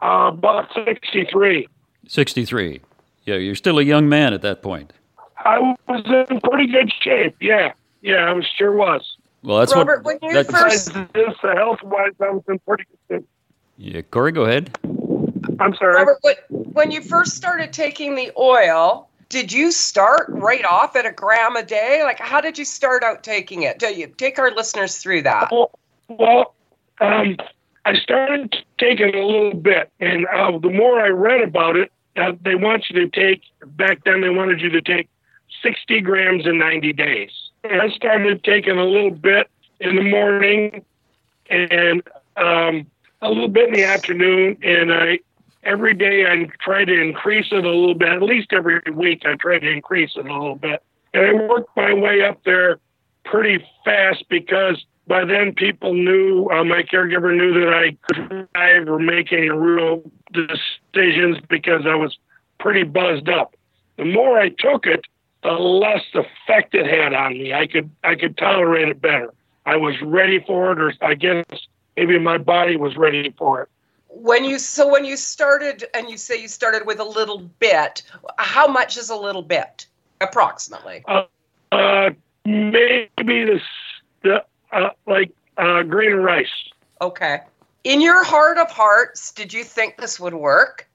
Uh, 0.01 0.31
about 0.33 0.69
63. 0.73 1.67
63. 2.07 2.81
Yeah, 3.25 3.35
you're 3.35 3.55
still 3.55 3.79
a 3.79 3.83
young 3.83 4.07
man 4.07 4.33
at 4.33 4.41
that 4.43 4.61
point. 4.61 4.93
I 5.37 5.59
was 5.87 6.27
in 6.29 6.39
pretty 6.41 6.67
good 6.67 6.91
shape. 7.01 7.35
Yeah, 7.39 7.73
yeah, 8.01 8.29
I 8.29 8.33
was 8.33 8.45
sure 8.57 8.71
was. 8.71 9.17
Well, 9.43 9.59
that's 9.59 9.75
Robert, 9.75 10.03
what. 10.03 10.21
when 10.21 10.31
you 10.31 10.43
that's- 10.43 10.61
first- 10.61 10.93
this, 11.13 11.35
uh, 11.43 11.55
health 11.55 11.83
wise, 11.83 12.13
I 12.19 12.29
was 12.31 12.43
in 12.47 12.59
pretty 12.59 12.85
good 13.09 13.19
shape. 13.19 13.29
yeah, 13.77 14.01
Corey, 14.01 14.31
go 14.31 14.43
ahead. 14.45 14.77
I'm 15.59 15.75
sorry. 15.75 15.95
Robert, 15.95 16.17
when, 16.21 16.35
when 16.49 16.91
you 16.91 17.01
first 17.01 17.35
started 17.35 17.71
taking 17.71 18.15
the 18.15 18.31
oil, 18.37 19.07
did 19.29 19.51
you 19.51 19.71
start 19.71 20.27
right 20.29 20.65
off 20.65 20.95
at 20.95 21.05
a 21.05 21.11
gram 21.11 21.55
a 21.55 21.63
day? 21.63 22.01
Like, 22.03 22.19
how 22.19 22.41
did 22.41 22.57
you 22.57 22.65
start 22.65 23.03
out 23.03 23.23
taking 23.23 23.63
it? 23.63 23.79
Do 23.79 23.87
you 23.87 24.07
take 24.07 24.39
our 24.39 24.51
listeners 24.51 24.97
through 24.97 25.23
that? 25.23 25.49
Well, 25.51 25.71
well 26.09 26.53
um, 27.01 27.37
I 27.85 27.95
started 27.95 28.55
taking 28.79 29.15
a 29.15 29.25
little 29.25 29.53
bit, 29.53 29.91
and 29.99 30.25
uh, 30.27 30.57
the 30.57 30.69
more 30.69 30.99
I 30.99 31.09
read 31.09 31.41
about 31.41 31.75
it, 31.75 31.91
uh, 32.15 32.33
they 32.41 32.55
want 32.55 32.85
you 32.89 33.01
to 33.01 33.09
take. 33.09 33.41
Back 33.65 34.03
then, 34.05 34.21
they 34.21 34.29
wanted 34.29 34.61
you 34.61 34.69
to 34.69 34.81
take 34.81 35.09
60 35.61 36.01
grams 36.01 36.45
in 36.45 36.57
90 36.57 36.93
days. 36.93 37.31
And 37.63 37.81
I 37.81 37.89
started 37.89 38.43
taking 38.43 38.77
a 38.77 38.85
little 38.85 39.11
bit 39.11 39.49
in 39.79 39.95
the 39.95 40.03
morning, 40.03 40.85
and 41.49 42.01
um, 42.37 42.87
a 43.21 43.29
little 43.29 43.47
bit 43.47 43.69
in 43.69 43.73
the 43.73 43.83
afternoon, 43.83 44.57
and 44.63 44.93
I 44.93 45.19
every 45.63 45.95
day 45.95 46.25
I 46.25 46.47
try 46.61 46.85
to 46.85 47.01
increase 47.01 47.47
it 47.51 47.65
a 47.65 47.69
little 47.69 47.95
bit. 47.95 48.09
At 48.09 48.21
least 48.21 48.53
every 48.53 48.81
week, 48.93 49.23
I 49.25 49.35
try 49.35 49.59
to 49.59 49.69
increase 49.69 50.11
it 50.15 50.25
a 50.25 50.33
little 50.33 50.55
bit, 50.55 50.81
and 51.13 51.25
I 51.25 51.33
worked 51.33 51.75
my 51.75 51.93
way 51.93 52.23
up 52.23 52.43
there 52.45 52.79
pretty 53.23 53.65
fast 53.83 54.23
because 54.29 54.83
by 55.07 55.25
then 55.25 55.53
people 55.53 55.93
knew 55.93 56.49
uh, 56.49 56.63
my 56.63 56.81
caregiver 56.81 57.35
knew 57.35 57.53
that 57.59 57.73
I 57.73 57.97
could 58.01 58.47
drive 58.53 58.87
or 58.87 58.99
make 58.99 59.31
any 59.31 59.49
real 59.49 60.01
decisions 60.33 61.37
because 61.49 61.85
I 61.85 61.95
was 61.95 62.17
pretty 62.59 62.83
buzzed 62.83 63.29
up. 63.29 63.55
The 63.97 64.05
more 64.05 64.39
I 64.39 64.49
took 64.49 64.85
it, 64.85 65.05
the 65.43 65.51
less 65.51 66.03
effect 66.13 66.73
it 66.73 66.87
had 66.87 67.13
on 67.13 67.33
me. 67.33 67.53
I 67.53 67.67
could 67.67 67.89
I 68.03 68.15
could 68.15 68.37
tolerate 68.37 68.89
it 68.89 69.01
better. 69.01 69.31
I 69.65 69.77
was 69.77 69.95
ready 70.01 70.43
for 70.45 70.71
it, 70.71 70.79
or 70.79 70.93
I 71.01 71.13
guess 71.13 71.45
maybe 71.95 72.19
my 72.19 72.37
body 72.37 72.75
was 72.75 72.97
ready 72.97 73.33
for 73.37 73.61
it. 73.61 73.69
When 74.09 74.43
you 74.43 74.57
so 74.57 74.87
when 74.87 75.05
you 75.05 75.17
started, 75.17 75.85
and 75.93 76.09
you 76.09 76.17
say 76.17 76.41
you 76.41 76.47
started 76.47 76.87
with 76.87 76.99
a 76.99 77.03
little 77.03 77.39
bit, 77.59 78.01
how 78.37 78.67
much 78.67 78.97
is 78.97 79.09
a 79.09 79.15
little 79.15 79.41
bit, 79.43 79.85
approximately? 80.21 81.03
Uh, 81.71 82.09
maybe 82.45 83.07
the, 83.17 83.59
the 84.23 84.35
uh, 84.35 84.41
grain 85.85 86.11
of 86.13 86.19
rice. 86.23 86.47
Okay. 87.01 87.39
In 87.83 88.01
your 88.01 88.23
heart 88.23 88.57
of 88.57 88.69
hearts, 88.71 89.31
did 89.31 89.53
you 89.53 89.63
think 89.63 89.97
this 89.97 90.19
would 90.19 90.33
work? 90.33 90.87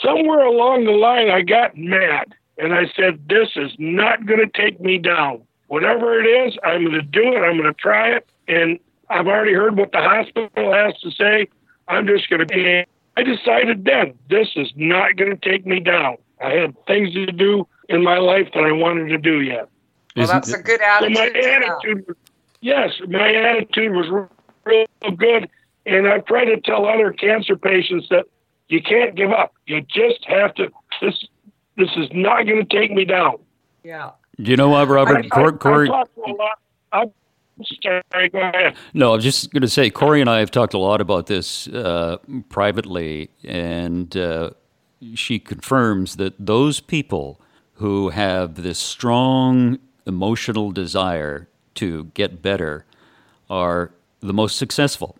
somewhere 0.00 0.44
along 0.46 0.84
the 0.84 0.92
line, 0.92 1.28
I 1.28 1.42
got 1.42 1.76
mad 1.76 2.34
and 2.56 2.72
I 2.72 2.84
said, 2.94 3.28
This 3.28 3.48
is 3.56 3.72
not 3.78 4.26
going 4.26 4.38
to 4.38 4.46
take 4.46 4.80
me 4.80 4.96
down. 4.98 5.42
Whatever 5.66 6.20
it 6.20 6.26
is, 6.26 6.56
I'm 6.62 6.82
going 6.82 6.92
to 6.94 7.02
do 7.02 7.32
it. 7.32 7.38
I'm 7.40 7.56
going 7.56 7.64
to 7.64 7.74
try 7.74 8.10
it. 8.10 8.24
And 8.46 8.78
I've 9.10 9.26
already 9.26 9.54
heard 9.54 9.76
what 9.76 9.90
the 9.90 9.98
hospital 9.98 10.72
has 10.72 10.94
to 11.00 11.10
say. 11.10 11.48
I'm 11.88 12.06
just 12.06 12.30
going 12.30 12.46
to. 12.46 12.46
Be. 12.46 12.84
I 13.16 13.22
decided 13.24 13.84
then, 13.84 14.14
this 14.30 14.48
is 14.54 14.72
not 14.76 15.16
going 15.16 15.36
to 15.36 15.50
take 15.50 15.66
me 15.66 15.80
down. 15.80 16.16
I 16.40 16.50
had 16.52 16.76
things 16.86 17.12
to 17.14 17.26
do 17.32 17.66
in 17.88 18.04
my 18.04 18.18
life 18.18 18.48
that 18.54 18.62
I 18.64 18.70
wanted 18.72 19.08
to 19.08 19.18
do 19.18 19.40
yet. 19.40 19.68
Well, 20.14 20.24
Isn't 20.24 20.36
that's 20.36 20.48
it- 20.50 20.60
a 20.60 20.62
good 20.62 20.80
So 20.80 20.86
attitude. 20.86 21.14
my 21.14 21.40
attitude, 21.40 22.04
was, 22.06 22.16
yes, 22.62 22.90
my 23.06 23.34
attitude 23.34 23.92
was 23.92 24.08
real 24.64 24.88
good. 25.16 25.50
And 25.84 26.08
I 26.08 26.18
try 26.20 26.44
to 26.44 26.60
tell 26.60 26.86
other 26.86 27.12
cancer 27.12 27.56
patients 27.56 28.06
that 28.08 28.26
you 28.68 28.80
can't 28.80 29.14
give 29.14 29.30
up. 29.30 29.52
You 29.66 29.82
just 29.82 30.24
have 30.26 30.54
to. 30.54 30.68
This 31.02 31.26
this 31.76 31.90
is 31.96 32.08
not 32.12 32.46
going 32.46 32.64
to 32.66 32.80
take 32.80 32.92
me 32.92 33.04
down. 33.04 33.36
Yeah. 33.82 34.10
you 34.36 34.56
know 34.56 34.68
what, 34.68 34.88
Robert? 34.88 35.26
I, 35.26 35.28
Cor- 35.28 35.54
I, 35.54 35.56
Corey, 35.56 35.88
I 35.88 35.92
talk 35.92 36.14
to 36.14 36.20
a 36.20 36.32
lot. 36.32 36.58
I'm 36.92 37.12
sorry. 37.82 38.28
Go 38.28 38.38
ahead. 38.38 38.76
No, 38.94 39.14
I'm 39.14 39.20
just 39.20 39.52
going 39.52 39.62
to 39.62 39.68
say 39.68 39.90
Corey 39.90 40.20
and 40.20 40.30
I 40.30 40.38
have 40.38 40.50
talked 40.50 40.74
a 40.74 40.78
lot 40.78 41.00
about 41.00 41.26
this 41.26 41.66
uh, 41.68 42.18
privately, 42.48 43.30
and 43.42 44.16
uh, 44.16 44.50
she 45.14 45.38
confirms 45.38 46.16
that 46.16 46.34
those 46.38 46.80
people 46.80 47.40
who 47.74 48.10
have 48.10 48.62
this 48.62 48.78
strong 48.78 49.78
emotional 50.06 50.70
desire 50.70 51.48
to 51.76 52.04
get 52.14 52.42
better 52.42 52.84
are 53.50 53.92
the 54.20 54.32
most 54.32 54.56
successful. 54.56 55.16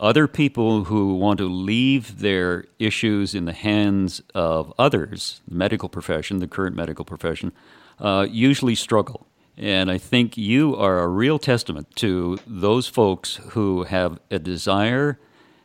Other 0.00 0.28
people 0.28 0.84
who 0.84 1.16
want 1.16 1.38
to 1.38 1.48
leave 1.48 2.20
their 2.20 2.66
issues 2.78 3.34
in 3.34 3.46
the 3.46 3.52
hands 3.52 4.22
of 4.34 4.72
others, 4.78 5.40
the 5.48 5.56
medical 5.56 5.88
profession, 5.88 6.38
the 6.38 6.46
current 6.46 6.76
medical 6.76 7.04
profession, 7.04 7.52
uh, 7.98 8.26
usually 8.30 8.76
struggle. 8.76 9.26
And 9.56 9.90
I 9.90 9.98
think 9.98 10.36
you 10.36 10.76
are 10.76 11.00
a 11.00 11.08
real 11.08 11.40
testament 11.40 11.96
to 11.96 12.38
those 12.46 12.86
folks 12.86 13.36
who 13.50 13.82
have 13.84 14.20
a 14.30 14.38
desire 14.38 15.18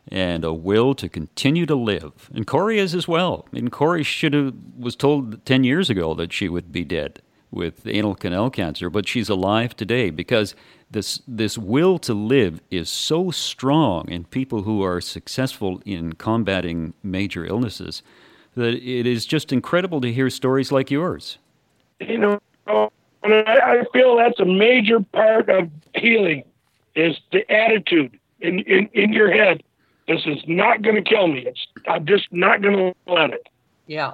and 0.08 0.44
a 0.44 0.52
will 0.52 0.96
to 0.96 1.08
continue 1.08 1.68
to 1.68 1.76
live. 1.76 2.30
And 2.34 2.48
Corey 2.48 2.80
is 2.80 2.96
as 2.96 3.08
well. 3.08 3.46
I 3.52 3.56
mean, 3.56 3.70
Corey 3.70 4.04
should 4.04 4.34
have 4.34 4.54
was 4.78 4.96
told 4.96 5.46
ten 5.46 5.64
years 5.64 5.92
ago 5.92 6.16
that 6.16 6.34
she 6.34 6.50
would 6.50 6.72
be 6.72 6.84
dead 6.84 7.22
with 7.54 7.86
anal 7.88 8.16
canal 8.16 8.50
cancer, 8.50 8.90
but 8.90 9.08
she's 9.08 9.30
alive 9.30 9.76
today 9.76 10.10
because 10.10 10.56
this 10.92 11.22
this 11.28 11.58
will 11.58 11.98
to 12.00 12.14
live 12.14 12.62
is 12.72 12.90
so 12.90 13.32
strong 13.32 14.10
in 14.10 14.26
people 14.26 14.64
who 14.64 14.84
are 14.84 15.00
successful 15.00 15.82
in 15.86 16.14
combating 16.14 16.94
major 17.04 17.46
illnesses 17.46 18.04
that 18.56 18.74
it 18.74 19.08
is 19.08 19.26
just 19.26 19.52
incredible 19.52 20.02
to 20.02 20.12
hear 20.12 20.30
stories 20.30 20.72
like 20.72 20.92
yours. 20.92 21.38
You 22.00 22.18
know, 22.18 22.40
and 23.24 23.34
I, 23.48 23.80
I 23.80 23.84
feel 23.94 24.18
that's 24.18 24.40
a 24.40 24.46
major 24.46 25.00
part 25.00 25.50
of 25.50 25.70
healing 25.96 26.44
is 26.96 27.18
the 27.32 27.50
attitude 27.52 28.20
in 28.40 28.60
in, 28.60 28.90
in 28.94 29.14
your 29.14 29.32
head. 29.32 29.64
This 30.08 30.22
is 30.26 30.40
not 30.48 30.82
going 30.82 30.96
to 30.96 31.02
kill 31.02 31.28
me. 31.28 31.46
It's 31.48 31.66
I'm 31.88 32.06
just 32.06 32.32
not 32.32 32.62
going 32.62 32.76
to 32.76 33.12
let 33.12 33.32
it. 33.32 33.48
Yeah. 33.88 34.14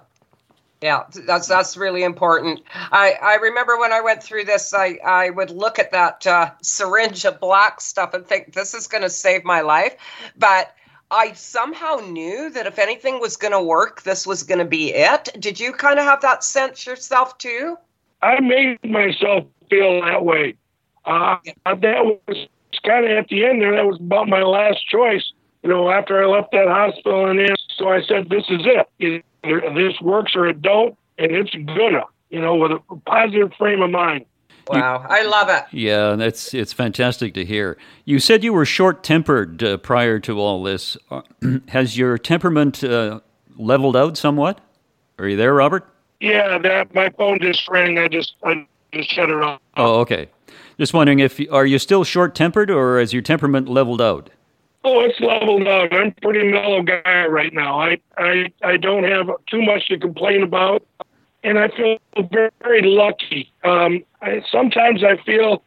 Yeah, 0.81 1.03
that's 1.27 1.47
that's 1.47 1.75
really 1.75 2.03
important. 2.03 2.61
I, 2.73 3.15
I 3.21 3.35
remember 3.35 3.77
when 3.77 3.91
I 3.91 3.99
went 3.99 4.23
through 4.23 4.45
this, 4.45 4.73
I, 4.73 4.97
I 5.05 5.29
would 5.29 5.51
look 5.51 5.77
at 5.77 5.91
that 5.91 6.25
uh, 6.25 6.51
syringe 6.61 7.25
of 7.25 7.39
black 7.41 7.81
stuff 7.81 8.13
and 8.13 8.25
think 8.25 8.53
this 8.53 8.73
is 8.73 8.87
going 8.87 9.03
to 9.03 9.09
save 9.09 9.43
my 9.43 9.59
life. 9.59 9.95
But 10.37 10.73
I 11.11 11.33
somehow 11.33 11.95
knew 11.97 12.49
that 12.51 12.65
if 12.65 12.79
anything 12.79 13.19
was 13.19 13.35
going 13.35 13.51
to 13.51 13.61
work, 13.61 14.03
this 14.03 14.25
was 14.25 14.43
going 14.43 14.59
to 14.59 14.65
be 14.65 14.93
it. 14.93 15.29
Did 15.37 15.59
you 15.59 15.73
kind 15.73 15.99
of 15.99 16.05
have 16.05 16.21
that 16.21 16.45
sense 16.45 16.85
yourself 16.85 17.37
too? 17.37 17.77
I 18.21 18.39
made 18.39 18.77
myself 18.85 19.45
feel 19.69 20.01
that 20.05 20.23
way. 20.23 20.55
Uh, 21.03 21.37
that 21.65 22.19
was 22.27 22.47
kind 22.85 23.05
of 23.05 23.11
at 23.17 23.27
the 23.27 23.45
end 23.45 23.61
there. 23.61 23.75
That 23.75 23.85
was 23.85 23.99
about 23.99 24.29
my 24.29 24.43
last 24.43 24.87
choice. 24.87 25.33
You 25.63 25.69
know, 25.69 25.89
after 25.89 26.23
I 26.23 26.25
left 26.25 26.51
that 26.53 26.67
hospital, 26.69 27.29
and 27.29 27.39
so 27.77 27.89
I 27.89 28.01
said, 28.01 28.29
"This 28.29 28.45
is 28.49 28.61
it. 28.65 28.87
Either 28.99 29.23
this 29.43 29.99
works 30.01 30.35
or 30.35 30.47
it 30.47 30.61
don't, 30.61 30.97
and 31.17 31.31
it's 31.31 31.53
gonna." 31.53 32.03
You 32.29 32.41
know, 32.41 32.55
with 32.55 32.71
a 32.71 32.79
positive 33.07 33.51
frame 33.57 33.81
of 33.81 33.89
mind. 33.89 34.25
Wow, 34.69 35.03
I 35.09 35.23
love 35.23 35.49
it. 35.49 35.63
Yeah, 35.71 36.15
that's 36.15 36.53
it's 36.53 36.73
fantastic 36.73 37.33
to 37.33 37.43
hear. 37.43 37.75
You 38.05 38.19
said 38.19 38.43
you 38.43 38.53
were 38.53 38.65
short-tempered 38.65 39.63
uh, 39.63 39.77
prior 39.77 40.19
to 40.19 40.39
all 40.39 40.61
this. 40.61 40.95
Uh, 41.09 41.21
Has 41.69 41.97
your 41.97 42.19
temperament 42.19 42.83
uh, 42.83 43.21
leveled 43.57 43.95
out 43.95 44.15
somewhat? 44.15 44.61
Are 45.17 45.27
you 45.27 45.35
there, 45.35 45.55
Robert? 45.55 45.91
Yeah, 46.19 46.59
that 46.59 46.93
my 46.93 47.09
phone 47.17 47.39
just 47.39 47.67
rang. 47.67 47.97
I 47.97 48.07
just 48.09 48.35
I 48.43 48.67
just 48.93 49.09
shut 49.09 49.29
it 49.29 49.41
off. 49.41 49.59
Oh, 49.75 50.01
okay. 50.01 50.29
Just 50.77 50.93
wondering 50.93 51.19
if 51.19 51.39
are 51.51 51.65
you 51.65 51.79
still 51.79 52.03
short-tempered 52.03 52.69
or 52.69 52.99
has 52.99 53.11
your 53.11 53.21
temperament 53.23 53.67
leveled 53.67 54.01
out? 54.01 54.29
Oh, 54.83 55.01
it's 55.01 55.19
leveled 55.19 55.67
out. 55.67 55.93
I'm 55.93 56.07
a 56.07 56.21
pretty 56.21 56.49
mellow 56.49 56.81
guy 56.81 57.25
right 57.25 57.53
now. 57.53 57.79
I, 57.79 57.97
I, 58.17 58.51
I 58.63 58.77
don't 58.77 59.03
have 59.03 59.27
too 59.49 59.61
much 59.61 59.87
to 59.89 59.97
complain 59.99 60.41
about, 60.41 60.85
and 61.43 61.59
I 61.59 61.67
feel 61.69 61.97
very, 62.61 62.81
lucky. 62.83 63.51
Um, 63.63 64.03
I, 64.21 64.41
sometimes 64.49 65.03
I 65.03 65.17
feel 65.23 65.63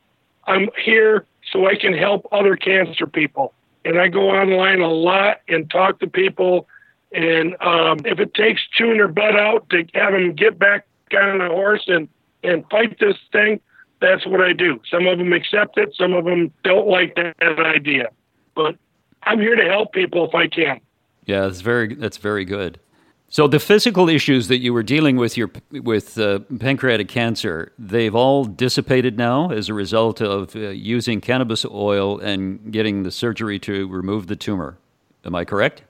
I'm 0.46 0.70
here 0.82 1.26
so 1.52 1.66
I 1.66 1.76
can 1.76 1.92
help 1.92 2.26
other 2.32 2.56
cancer 2.56 3.06
people, 3.06 3.52
and 3.84 3.98
I 3.98 4.08
go 4.08 4.30
online 4.30 4.80
a 4.80 4.88
lot 4.88 5.40
and 5.46 5.70
talk 5.70 6.00
to 6.00 6.06
people. 6.06 6.66
And 7.12 7.54
um, 7.60 7.98
if 8.06 8.18
it 8.18 8.32
takes 8.32 8.62
chewing 8.72 8.96
their 8.96 9.08
butt 9.08 9.38
out 9.38 9.68
to 9.70 9.84
have 9.92 10.14
them 10.14 10.32
get 10.32 10.58
back 10.58 10.86
on 11.14 11.42
a 11.42 11.48
horse 11.48 11.84
and 11.86 12.08
and 12.42 12.64
fight 12.70 12.98
this 12.98 13.16
thing, 13.30 13.60
that's 14.00 14.26
what 14.26 14.40
I 14.40 14.54
do. 14.54 14.80
Some 14.90 15.06
of 15.06 15.18
them 15.18 15.32
accept 15.34 15.76
it, 15.76 15.94
some 15.94 16.14
of 16.14 16.24
them 16.24 16.50
don't 16.64 16.88
like 16.88 17.14
that 17.16 17.58
idea. 17.58 18.08
But 18.54 18.76
I'm 19.24 19.38
here 19.40 19.56
to 19.56 19.64
help 19.64 19.92
people 19.92 20.26
if 20.26 20.34
I 20.34 20.48
can. 20.48 20.80
Yeah, 21.26 21.42
that's 21.42 21.60
very 21.60 21.94
that's 21.94 22.16
very 22.16 22.44
good. 22.44 22.80
So 23.28 23.48
the 23.48 23.58
physical 23.58 24.10
issues 24.10 24.48
that 24.48 24.58
you 24.58 24.74
were 24.74 24.82
dealing 24.82 25.16
with 25.16 25.38
your 25.38 25.50
with 25.70 26.18
uh, 26.18 26.40
pancreatic 26.58 27.08
cancer, 27.08 27.72
they've 27.78 28.14
all 28.14 28.44
dissipated 28.44 29.16
now 29.16 29.50
as 29.50 29.70
a 29.70 29.74
result 29.74 30.20
of 30.20 30.54
uh, 30.54 30.68
using 30.68 31.20
cannabis 31.20 31.64
oil 31.64 32.18
and 32.18 32.70
getting 32.70 33.04
the 33.04 33.10
surgery 33.10 33.58
to 33.60 33.88
remove 33.88 34.26
the 34.26 34.36
tumor. 34.36 34.76
Am 35.24 35.34
I 35.34 35.46
correct? 35.46 35.82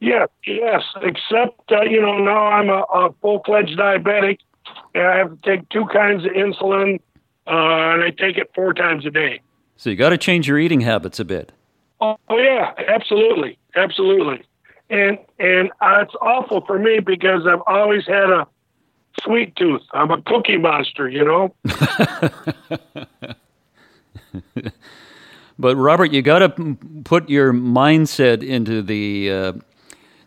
Yes, 0.00 0.28
yes. 0.44 0.82
Except 1.00 1.72
uh, 1.72 1.82
you 1.82 2.02
know 2.02 2.18
now 2.18 2.46
I'm 2.46 2.68
a, 2.68 2.82
a 2.92 3.14
full 3.22 3.40
fledged 3.46 3.78
diabetic, 3.78 4.40
and 4.94 5.06
I 5.06 5.16
have 5.16 5.40
to 5.40 5.50
take 5.50 5.68
two 5.70 5.86
kinds 5.86 6.26
of 6.26 6.32
insulin, 6.32 7.00
uh, 7.46 7.94
and 7.94 8.02
I 8.02 8.10
take 8.10 8.36
it 8.36 8.50
four 8.54 8.74
times 8.74 9.06
a 9.06 9.10
day. 9.10 9.40
So 9.76 9.88
you 9.88 9.96
got 9.96 10.10
to 10.10 10.18
change 10.18 10.46
your 10.46 10.58
eating 10.58 10.82
habits 10.82 11.18
a 11.18 11.24
bit. 11.24 11.52
Oh, 12.02 12.16
yeah, 12.32 12.72
absolutely, 12.88 13.58
absolutely. 13.76 14.42
And 14.90 15.18
and 15.38 15.70
uh, 15.80 16.00
it's 16.02 16.14
awful 16.20 16.60
for 16.66 16.76
me 16.78 16.98
because 16.98 17.46
I've 17.46 17.62
always 17.66 18.04
had 18.06 18.28
a 18.28 18.46
sweet 19.22 19.54
tooth. 19.54 19.82
I'm 19.92 20.10
a 20.10 20.20
cookie 20.22 20.58
monster, 20.58 21.08
you 21.08 21.24
know. 21.24 21.54
but 25.58 25.76
Robert, 25.76 26.12
you 26.12 26.22
got 26.22 26.40
to 26.40 26.76
put 27.04 27.30
your 27.30 27.52
mindset 27.52 28.42
into 28.42 28.82
the. 28.82 29.30
Uh, 29.30 29.52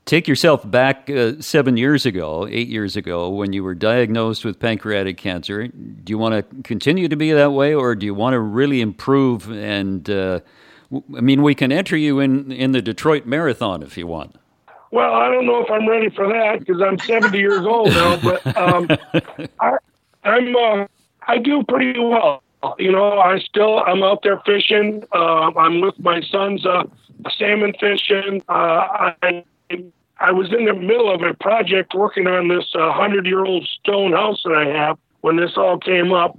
take 0.05 0.27
yourself 0.29 0.69
back 0.69 1.09
uh, 1.09 1.33
seven 1.41 1.75
years 1.75 2.05
ago, 2.05 2.47
eight 2.49 2.69
years 2.69 2.95
ago, 2.95 3.29
when 3.29 3.51
you 3.51 3.65
were 3.65 3.75
diagnosed 3.75 4.45
with 4.45 4.59
pancreatic 4.59 5.17
cancer. 5.17 5.67
Do 5.67 6.11
you 6.11 6.17
want 6.17 6.35
to 6.35 6.43
continue 6.63 7.09
to 7.09 7.17
be 7.17 7.33
that 7.33 7.51
way, 7.51 7.73
or 7.73 7.95
do 7.95 8.05
you 8.05 8.13
want 8.13 8.33
to 8.33 8.39
really 8.39 8.79
improve 8.79 9.51
and 9.51 10.09
uh, 10.09 10.39
I 10.91 11.21
mean, 11.21 11.41
we 11.41 11.55
can 11.55 11.71
enter 11.71 11.97
you 11.97 12.19
in 12.19 12.51
in 12.51 12.71
the 12.71 12.81
Detroit 12.81 13.25
Marathon 13.25 13.83
if 13.83 13.97
you 13.97 14.07
want. 14.07 14.35
Well, 14.91 15.13
I 15.13 15.29
don't 15.29 15.45
know 15.45 15.61
if 15.61 15.69
I'm 15.69 15.87
ready 15.89 16.09
for 16.09 16.27
that 16.27 16.59
because 16.59 16.81
I'm 16.81 16.97
70 16.99 17.37
years 17.37 17.65
old 17.65 17.89
now. 17.89 18.17
But 18.17 18.57
um, 18.57 18.87
I, 19.59 19.77
I'm 20.23 20.55
uh, 20.55 20.85
I 21.27 21.37
do 21.37 21.63
pretty 21.63 21.99
well. 21.99 22.41
You 22.79 22.91
know, 22.91 23.19
I 23.19 23.39
still 23.39 23.79
I'm 23.79 24.03
out 24.03 24.23
there 24.23 24.41
fishing. 24.45 25.03
Uh, 25.13 25.51
I'm 25.57 25.81
with 25.81 25.99
my 25.99 26.21
sons 26.21 26.65
uh, 26.65 26.83
salmon 27.37 27.73
fishing. 27.79 28.41
Uh, 28.47 29.07
I 29.21 29.43
I 30.19 30.31
was 30.31 30.53
in 30.53 30.65
the 30.65 30.73
middle 30.73 31.13
of 31.13 31.21
a 31.21 31.33
project 31.33 31.93
working 31.93 32.27
on 32.27 32.47
this 32.47 32.65
uh, 32.73 32.91
hundred 32.91 33.25
year 33.25 33.43
old 33.45 33.67
stone 33.79 34.13
house 34.13 34.41
that 34.45 34.53
I 34.53 34.65
have 34.65 34.97
when 35.21 35.37
this 35.37 35.57
all 35.57 35.77
came 35.77 36.13
up, 36.13 36.37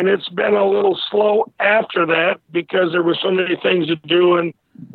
and 0.00 0.08
it's 0.08 0.28
been 0.30 0.54
a 0.54 0.64
little 0.64 0.98
slow 1.10 1.52
after 1.60 2.06
that 2.06 2.40
because 2.50 2.92
there 2.92 3.02
were 3.02 3.16
so 3.22 3.30
many 3.30 3.54
things 3.62 3.86
to 3.88 3.96
do 3.96 4.36
and 4.36 4.54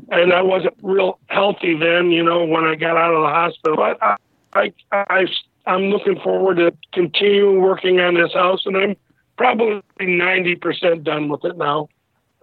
and 0.10 0.34
I 0.34 0.42
wasn't 0.42 0.74
real 0.82 1.20
healthy 1.28 1.78
then, 1.78 2.10
you 2.10 2.24
know, 2.24 2.44
when 2.44 2.64
I 2.64 2.74
got 2.74 2.98
out 2.98 3.14
of 3.14 3.22
the 3.22 3.30
hospital. 3.30 3.78
But 3.78 4.02
I, 4.02 4.18
I, 4.56 4.74
I 4.92 5.26
I'm 5.68 5.84
looking 5.84 6.20
forward 6.20 6.58
to 6.58 6.74
continue 6.92 7.60
working 7.60 8.00
on 8.00 8.16
this 8.16 8.34
house, 8.34 8.66
and 8.66 8.76
I'm 8.76 8.96
probably 9.38 9.82
90% 10.00 11.04
done 11.04 11.30
with 11.30 11.46
it 11.46 11.56
now. 11.58 11.90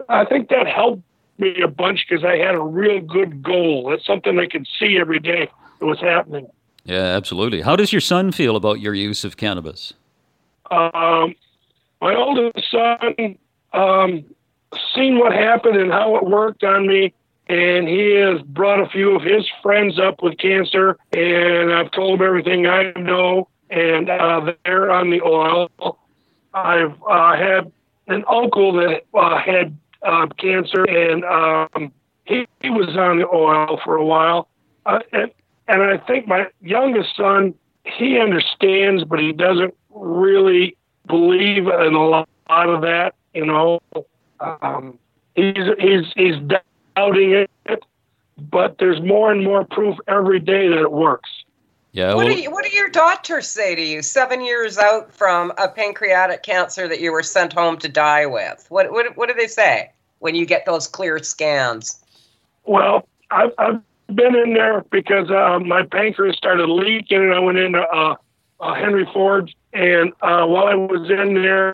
I 0.07 0.23
think 0.23 0.49
that 0.49 0.67
helped 0.67 1.03
me 1.37 1.61
a 1.61 1.67
bunch 1.67 2.05
because 2.07 2.23
I 2.23 2.37
had 2.37 2.55
a 2.55 2.61
real 2.61 3.01
good 3.01 3.43
goal. 3.43 3.93
It's 3.93 4.05
something 4.05 4.39
I 4.39 4.47
could 4.47 4.67
see 4.79 4.97
every 4.97 5.19
day 5.19 5.49
that 5.79 5.85
was 5.85 5.99
happening. 5.99 6.47
Yeah, 6.85 6.95
absolutely. 6.95 7.61
How 7.61 7.75
does 7.75 7.91
your 7.91 8.01
son 8.01 8.31
feel 8.31 8.55
about 8.55 8.79
your 8.79 8.93
use 8.93 9.25
of 9.25 9.35
cannabis? 9.35 9.93
Um, 10.71 11.35
my 12.03 12.15
oldest 12.15 12.69
son 12.69 13.37
um, 13.71 14.25
seen 14.93 15.17
what 15.17 15.31
happened 15.31 15.77
and 15.77 15.91
how 15.91 16.17
it 16.17 16.25
worked 16.25 16.63
on 16.63 16.85
me 16.85 17.13
and 17.47 17.87
he 17.87 18.11
has 18.15 18.41
brought 18.41 18.79
a 18.79 18.89
few 18.89 19.15
of 19.15 19.23
his 19.23 19.45
friends 19.61 19.97
up 19.99 20.21
with 20.21 20.37
cancer 20.37 20.97
and 21.13 21.73
i've 21.73 21.91
told 21.91 22.19
him 22.19 22.27
everything 22.27 22.67
i 22.67 22.91
know 22.97 23.47
and 23.69 24.09
uh, 24.09 24.53
they're 24.65 24.91
on 24.91 25.09
the 25.09 25.21
oil. 25.21 25.71
I've 26.53 26.93
uh, 27.09 27.35
had 27.35 27.71
an 28.07 28.23
uncle 28.29 28.73
that 28.73 29.01
uh, 29.13 29.39
had 29.39 29.75
uh, 30.03 30.27
cancer 30.37 30.83
and 30.83 31.23
um, 31.23 31.91
he, 32.25 32.45
he 32.61 32.69
was 32.69 32.95
on 32.95 33.17
the 33.17 33.27
oil 33.27 33.79
for 33.83 33.95
a 33.95 34.05
while. 34.05 34.47
Uh, 34.85 34.99
and, 35.13 35.31
and 35.69 35.81
i 35.81 35.97
think 35.97 36.27
my 36.27 36.45
youngest 36.61 37.15
son 37.15 37.53
he 37.85 38.19
understands 38.19 39.05
but 39.05 39.17
he 39.17 39.31
doesn't 39.31 39.73
really 39.91 40.75
believe 41.07 41.67
in 41.67 41.93
a 41.93 42.05
lot 42.05 42.27
of 42.49 42.81
that. 42.81 43.15
You 43.33 43.45
know, 43.45 43.79
um, 44.39 44.99
he's 45.35 45.55
he's 45.79 46.05
he's 46.15 46.35
doubting 46.95 47.31
it, 47.31 47.83
but 48.37 48.77
there's 48.77 49.01
more 49.01 49.31
and 49.31 49.43
more 49.43 49.65
proof 49.65 49.97
every 50.07 50.39
day 50.39 50.67
that 50.67 50.79
it 50.79 50.91
works. 50.91 51.29
Yeah. 51.93 52.07
Well, 52.15 52.25
what, 52.25 52.27
do 52.27 52.41
you, 52.41 52.51
what 52.51 52.65
do 52.65 52.75
your 52.75 52.89
doctors 52.89 53.47
say 53.47 53.75
to 53.75 53.81
you 53.81 54.01
seven 54.01 54.41
years 54.41 54.79
out 54.79 55.13
from 55.13 55.51
a 55.59 55.67
pancreatic 55.67 56.41
cancer 56.41 56.87
that 56.87 56.99
you 56.99 57.11
were 57.11 57.21
sent 57.21 57.53
home 57.53 57.77
to 57.77 57.89
die 57.89 58.25
with? 58.25 58.65
What 58.69 58.91
what 58.91 59.15
what 59.15 59.29
do 59.29 59.35
they 59.35 59.47
say 59.47 59.91
when 60.19 60.33
you 60.33 60.45
get 60.45 60.65
those 60.65 60.87
clear 60.87 61.19
scans? 61.19 62.03
Well, 62.65 63.07
I've, 63.29 63.51
I've 63.57 63.81
been 64.15 64.35
in 64.35 64.53
there 64.53 64.83
because 64.89 65.29
uh, 65.29 65.59
my 65.59 65.83
pancreas 65.83 66.35
started 66.35 66.67
leaking, 66.67 67.21
and 67.21 67.33
I 67.33 67.39
went 67.39 67.59
into 67.59 67.81
uh, 67.81 68.15
uh, 68.63 68.73
Henry 68.73 69.07
Ford 69.13 69.53
and 69.73 70.13
uh, 70.21 70.45
while 70.45 70.67
I 70.67 70.75
was 70.75 71.09
in 71.09 71.33
there, 71.33 71.73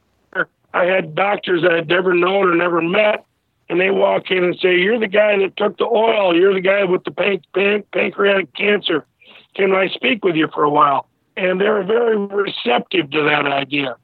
I 0.73 0.85
had 0.85 1.15
doctors 1.15 1.61
that 1.63 1.71
I 1.71 1.75
had 1.77 1.87
never 1.87 2.13
known 2.13 2.49
or 2.49 2.55
never 2.55 2.81
met, 2.81 3.25
and 3.69 3.79
they 3.79 3.89
walk 3.89 4.31
in 4.31 4.43
and 4.43 4.57
say, 4.59 4.77
"You're 4.77 4.99
the 4.99 5.07
guy 5.07 5.37
that 5.39 5.57
took 5.57 5.77
the 5.77 5.85
oil. 5.85 6.35
You're 6.35 6.53
the 6.53 6.61
guy 6.61 6.83
with 6.83 7.03
the 7.03 7.11
pan- 7.11 7.41
pan- 7.53 7.83
pancreatic 7.91 8.53
cancer. 8.53 9.05
Can 9.55 9.73
I 9.73 9.87
speak 9.87 10.23
with 10.23 10.35
you 10.35 10.47
for 10.53 10.63
a 10.63 10.69
while?" 10.69 11.07
And 11.35 11.59
they're 11.59 11.83
very 11.83 12.17
receptive 12.17 13.09
to 13.11 13.23
that 13.23 13.45
idea. 13.45 13.95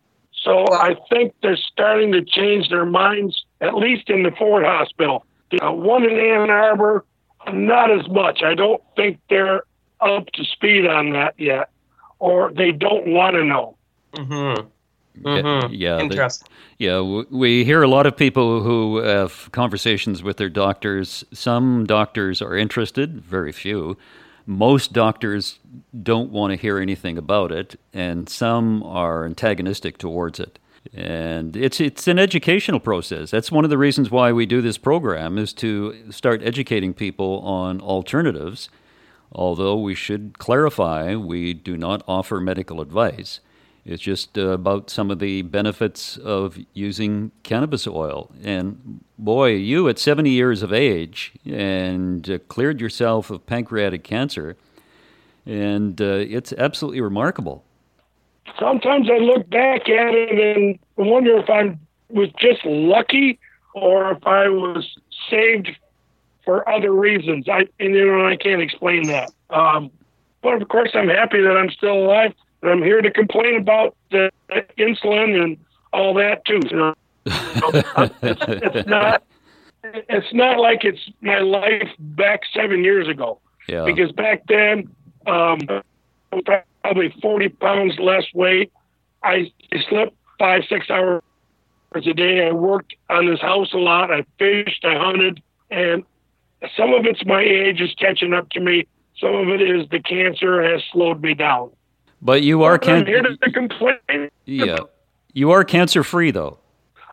So 0.44 0.66
I 0.72 0.96
think 1.10 1.34
they're 1.42 1.58
starting 1.58 2.12
to 2.12 2.24
change 2.24 2.70
their 2.70 2.86
minds, 2.86 3.46
at 3.62 3.76
least 3.76 4.10
in 4.10 4.24
the 4.24 4.32
Ford 4.32 4.64
Hospital. 4.66 5.26
Uh, 5.62 5.72
one 5.72 6.04
in 6.04 6.18
Ann 6.20 6.50
Arbor, 6.50 7.06
not 7.52 7.92
as 7.92 8.08
much. 8.10 8.42
I 8.44 8.56
don't 8.56 8.82
think 8.96 9.20
they're 9.30 9.64
up 10.02 10.28
to 10.34 10.44
speed 10.44 10.86
on 10.86 11.12
that 11.12 11.36
yet, 11.38 11.70
or 12.20 12.52
they 12.54 12.72
don't 12.72 13.08
want 13.08 13.36
to 13.36 13.44
know. 13.44 13.78
Mm-hmm. 14.14 14.68
Mm-hmm. 15.24 15.74
Yeah, 15.74 16.00
interesting. 16.00 16.48
The, 16.78 16.86
yeah, 16.86 17.24
we 17.30 17.64
hear 17.64 17.82
a 17.84 17.88
lot 17.88 18.06
of 18.06 18.18
people 18.18 18.62
who 18.62 18.98
have 18.98 19.50
conversations 19.52 20.22
with 20.22 20.38
their 20.38 20.50
doctors. 20.50 21.24
Some 21.32 21.86
doctors 21.86 22.42
are 22.42 22.56
interested, 22.56 23.22
very 23.22 23.52
few. 23.52 23.98
Most 24.46 24.94
doctors 24.94 25.60
don't 26.04 26.32
want 26.32 26.52
to 26.52 26.58
hear 26.58 26.80
anything 26.80 27.18
about 27.18 27.52
it, 27.52 27.80
and 27.94 28.30
some 28.30 28.84
are 28.84 29.26
antagonistic 29.26 29.98
towards 29.98 30.40
it. 30.40 30.60
And 30.94 31.56
it's 31.56 31.82
it's 31.82 32.08
an 32.08 32.20
educational 32.20 32.80
process. 32.80 33.32
That's 33.32 33.52
one 33.52 33.64
of 33.64 33.72
the 33.72 33.78
reasons 33.78 34.12
why 34.12 34.32
we 34.32 34.46
do 34.46 34.62
this 34.62 34.78
program 34.78 35.38
is 35.40 35.52
to 35.54 36.12
start 36.12 36.44
educating 36.44 36.94
people 36.94 37.40
on 37.40 37.82
alternatives. 37.82 38.70
Although 39.32 39.80
we 39.80 39.96
should 39.96 40.38
clarify, 40.40 41.16
we 41.16 41.54
do 41.54 41.78
not 41.78 42.04
offer 42.08 42.40
medical 42.40 42.82
advice. 42.82 43.40
It's 43.86 44.02
just 44.02 44.36
uh, 44.36 44.48
about 44.48 44.90
some 44.90 45.12
of 45.12 45.20
the 45.20 45.44
benefits 45.44 46.18
of 46.18 46.58
using 46.74 47.32
cannabis 47.44 47.86
oil. 47.86 48.32
And 48.44 49.04
boy, 49.20 49.52
you 49.52 49.88
at 49.90 50.00
70 50.00 50.32
years 50.32 50.64
of 50.64 50.74
age 50.74 51.34
and 51.46 52.28
uh, 52.28 52.40
cleared 52.48 52.82
yourself 52.82 53.30
of 53.30 53.46
pancreatic 53.46 54.04
cancer, 54.04 54.58
and 55.46 56.02
uh, 56.02 56.06
it's 56.06 56.52
absolutely 56.54 57.02
remarkable. 57.02 57.64
Sometimes 58.60 59.08
I 59.10 59.18
look 59.18 59.48
back 59.52 59.82
at 59.88 60.16
it 60.16 60.58
and 60.58 60.80
wonder 60.98 61.38
if 61.38 61.50
I 61.50 61.78
was 62.10 62.30
just 62.40 62.66
lucky 62.66 63.40
or 63.76 64.12
if 64.14 64.26
I 64.26 64.50
was 64.50 64.98
saved 65.30 65.70
for 66.46 66.68
other 66.70 66.92
reasons. 66.92 67.50
I 67.50 67.68
and 67.80 67.94
you 67.96 68.06
know 68.06 68.26
I 68.26 68.38
can't 68.38 68.62
explain 68.62 69.08
that. 69.08 69.32
Um, 69.50 69.92
but 70.42 70.62
of 70.62 70.68
course, 70.70 70.92
I'm 70.94 71.10
happy 71.10 71.42
that 71.42 71.58
I'm 71.58 71.72
still 71.72 72.06
alive 72.06 72.34
And 72.62 72.72
I'm 72.72 72.84
here 72.84 73.02
to 73.02 73.12
complain 73.12 73.58
about 73.58 73.96
the 74.12 74.32
insulin 74.78 75.42
and 75.44 75.58
all 75.92 76.14
that 76.14 76.46
too. 76.46 76.62
You 76.70 76.78
know, 76.78 76.96
it's, 77.26 78.42
it's 78.76 78.88
not 78.88 79.24
it's 79.84 80.34
not 80.34 80.60
like 80.60 80.84
it's 80.84 81.00
my 81.22 81.40
life 81.40 81.90
back 82.00 82.42
seven 82.54 82.84
years 82.84 83.08
ago. 83.08 83.40
Yeah. 83.68 83.86
Because 83.86 84.12
back 84.12 84.44
then, 84.48 84.90
um, 85.26 85.60
probably 86.82 87.14
40 87.22 87.50
pounds 87.50 88.00
less 88.00 88.26
weight. 88.34 88.72
I 89.24 89.52
slept 89.90 90.14
five, 90.38 90.64
six 90.70 90.90
hours 90.90 91.24
a 91.96 92.14
day. 92.14 92.48
I 92.48 92.52
worked 92.52 92.96
on 93.10 93.26
this 93.26 93.42
house 93.42 93.74
a 93.74 93.78
lot. 93.78 94.12
I 94.12 94.26
fished, 94.38 94.86
I 94.86 94.98
hunted, 94.98 95.42
and 95.72 96.04
some 96.76 96.94
of 96.94 97.06
it's 97.06 97.26
my 97.26 97.42
age 97.42 97.82
is 97.82 97.94
catching 98.00 98.34
up 98.34 98.50
to 98.52 98.60
me. 98.60 98.88
Some 99.20 99.34
of 99.36 99.48
it 99.50 99.62
is 99.62 99.88
the 99.90 100.00
cancer 100.00 100.62
has 100.64 100.82
slowed 100.92 101.22
me 101.22 101.34
down. 101.34 101.72
But 102.22 102.44
you 102.44 102.64
are 102.64 102.80
I'm 102.84 103.06
here 103.06 103.22
to 103.22 103.52
complain. 103.52 104.30
yeah. 104.46 104.80
You 105.34 105.52
are 105.52 105.64
cancer 105.64 106.04
free 106.04 106.32
though. 106.32 106.60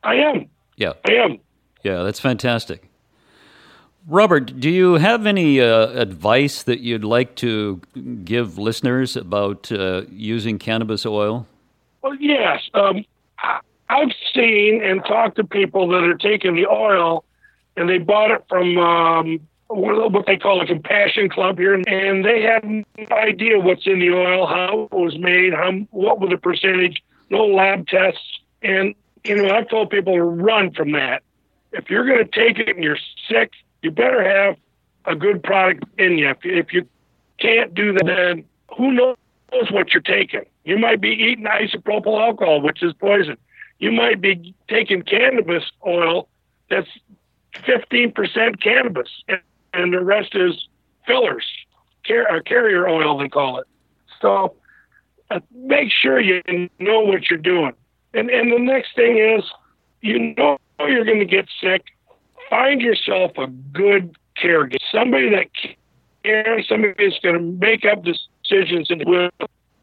I 0.03 0.15
am. 0.15 0.49
Yeah. 0.77 0.95
I 1.05 1.13
am. 1.15 1.39
Yeah, 1.83 2.03
that's 2.03 2.21
fantastic. 2.21 2.89
Robert, 4.09 4.59
do 4.59 4.69
you 4.69 4.95
have 4.95 5.27
any 5.27 5.61
uh, 5.61 5.89
advice 5.91 6.65
that 6.65 6.81
you'd 6.81 7.05
like 7.05 7.37
to 7.37 7.81
give 8.25 8.59
listeners 8.59 9.17
about 9.17 9.71
uh, 9.71 10.03
using 10.11 10.59
cannabis 10.59 11.07
oil? 11.07 11.47
Well, 12.03 12.17
yes. 12.17 12.61
Um, 12.75 13.05
I've 13.89 14.13
seen 14.35 14.83
and 14.83 15.05
talked 15.05 15.37
to 15.37 15.45
people 15.45 15.87
that 15.89 16.03
are 16.03 16.17
taking 16.17 16.57
the 16.57 16.67
oil, 16.67 17.25
and 17.77 17.89
they 17.89 17.99
bought 17.99 18.31
it 18.31 18.45
from 18.49 18.79
um, 18.79 19.41
what 19.69 20.27
they 20.27 20.37
call 20.37 20.61
a 20.61 20.67
compassion 20.67 21.29
club 21.29 21.59
here, 21.59 21.75
and 21.75 22.25
they 22.25 22.43
had 22.43 22.65
no 22.65 22.85
idea 23.13 23.59
what's 23.59 23.87
in 23.87 23.99
the 24.01 24.11
oil, 24.11 24.47
how 24.47 24.89
it 24.91 24.95
was 24.95 25.19
made, 25.19 25.55
how 25.55 25.73
what 25.91 26.21
was 26.21 26.31
the 26.31 26.37
percentage, 26.37 27.03
no 27.31 27.47
lab 27.47 27.87
tests, 27.87 28.41
and 28.63 28.95
you 29.25 29.37
know 29.37 29.55
I've 29.55 29.69
told 29.69 29.91
people 29.91 30.15
to 30.15 30.23
run 30.23 30.73
from 30.73 30.93
that. 30.93 31.23
If 31.73 31.89
you're 31.89 32.07
going 32.07 32.25
to 32.27 32.31
take 32.31 32.59
it 32.59 32.75
and 32.75 32.85
you're 32.85 32.99
sick, 33.29 33.53
you 33.83 33.91
better 33.91 34.23
have 34.23 34.57
a 35.07 35.17
good 35.17 35.43
product 35.43 35.85
in 35.99 36.19
you. 36.19 36.31
If, 36.31 36.39
if 36.45 36.73
you 36.73 36.87
can't 37.39 37.75
do 37.75 37.95
that, 37.95 38.05
then 38.05 38.45
who 38.77 38.93
knows 38.93 39.17
what 39.71 39.93
you're 39.93 40.03
taking? 40.03 40.45
You 40.65 40.79
might 40.79 41.01
be 41.01 41.11
eating 41.11 41.45
isopropyl 41.45 42.21
alcohol, 42.21 42.61
which 42.61 42.83
is 42.83 42.93
poison. 42.93 43.37
You 43.79 43.91
might 43.91 44.21
be 44.21 44.55
taking 44.69 45.03
cannabis 45.03 45.65
oil 45.85 46.29
that's 46.71 46.89
15% 47.55 48.63
cannabis, 48.63 49.09
and, 49.75 49.93
the 49.93 50.03
rest 50.03 50.35
is 50.35 50.69
fillers, 51.07 51.45
car- 52.07 52.31
uh, 52.31 52.41
carrier 52.43 52.89
oil, 52.89 53.19
they 53.19 53.29
call 53.29 53.59
it. 53.59 53.67
So 54.21 54.55
uh, 55.31 55.41
make 55.55 55.91
sure 55.91 56.21
you 56.21 56.43
know 56.79 57.01
what 57.01 57.31
you're 57.31 57.39
doing. 57.39 57.73
And, 58.15 58.31
and 58.31 58.53
the 58.53 58.59
next 58.59 58.95
thing 58.95 59.19
is, 59.19 59.45
you 60.01 60.35
know 60.37 60.59
you're 60.81 61.05
going 61.05 61.21
to 61.21 61.25
get 61.25 61.47
sick. 61.61 61.85
Find 62.51 62.81
yourself 62.81 63.33
a 63.39 63.47
good 63.47 64.17
caregiver, 64.37 64.77
somebody 64.91 65.31
that 65.31 65.47
cares, 66.23 66.69
somebody 66.69 66.95
that's 66.99 67.19
going 67.21 67.37
to 67.37 67.41
make 67.41 67.85
up 67.85 68.05
decisions 68.05 68.91
and 68.91 69.05
with 69.07 69.33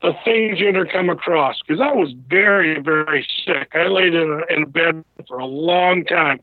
the 0.01 0.13
things 0.23 0.59
you're 0.59 0.71
going 0.71 0.85
to 0.85 0.91
come 0.91 1.09
across. 1.09 1.57
Because 1.65 1.81
I 1.81 1.91
was 1.93 2.13
very, 2.27 2.79
very 2.79 3.25
sick. 3.45 3.71
I 3.73 3.87
laid 3.87 4.13
in 4.13 4.29
a, 4.29 4.53
in 4.53 4.63
a 4.63 4.67
bed 4.67 5.03
for 5.27 5.39
a 5.39 5.45
long 5.45 6.05
time. 6.05 6.39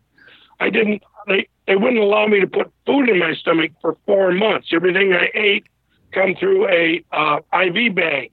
I 0.60 0.70
didn't. 0.70 1.02
They 1.26 1.48
they 1.66 1.76
wouldn't 1.76 1.98
allow 1.98 2.26
me 2.26 2.40
to 2.40 2.46
put 2.46 2.72
food 2.86 3.08
in 3.08 3.18
my 3.18 3.34
stomach 3.34 3.72
for 3.80 3.96
four 4.06 4.32
months. 4.32 4.68
Everything 4.72 5.12
I 5.12 5.28
ate 5.34 5.66
come 6.12 6.34
through 6.34 6.68
a 6.68 7.04
uh, 7.12 7.40
IV 7.52 7.94
bag 7.94 8.30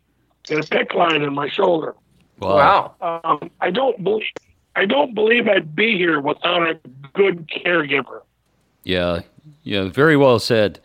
and 0.49 0.60
a 0.60 0.63
PICC 0.63 0.93
line 0.93 1.21
in 1.21 1.34
my 1.34 1.49
shoulder. 1.49 1.95
Wow. 2.39 2.95
Um, 3.01 3.49
I 3.62 3.71
don't 3.71 4.03
believe 4.03 4.27
I 4.75 4.86
don't 4.86 5.13
believe 5.13 5.47
I'd 5.47 5.75
be 5.75 5.97
here 5.97 6.19
without 6.19 6.67
a 6.67 6.79
good 7.13 7.47
caregiver. 7.47 8.21
Yeah, 8.84 9.21
yeah, 9.63 9.89
very 9.89 10.17
well 10.17 10.39
said. 10.39 10.79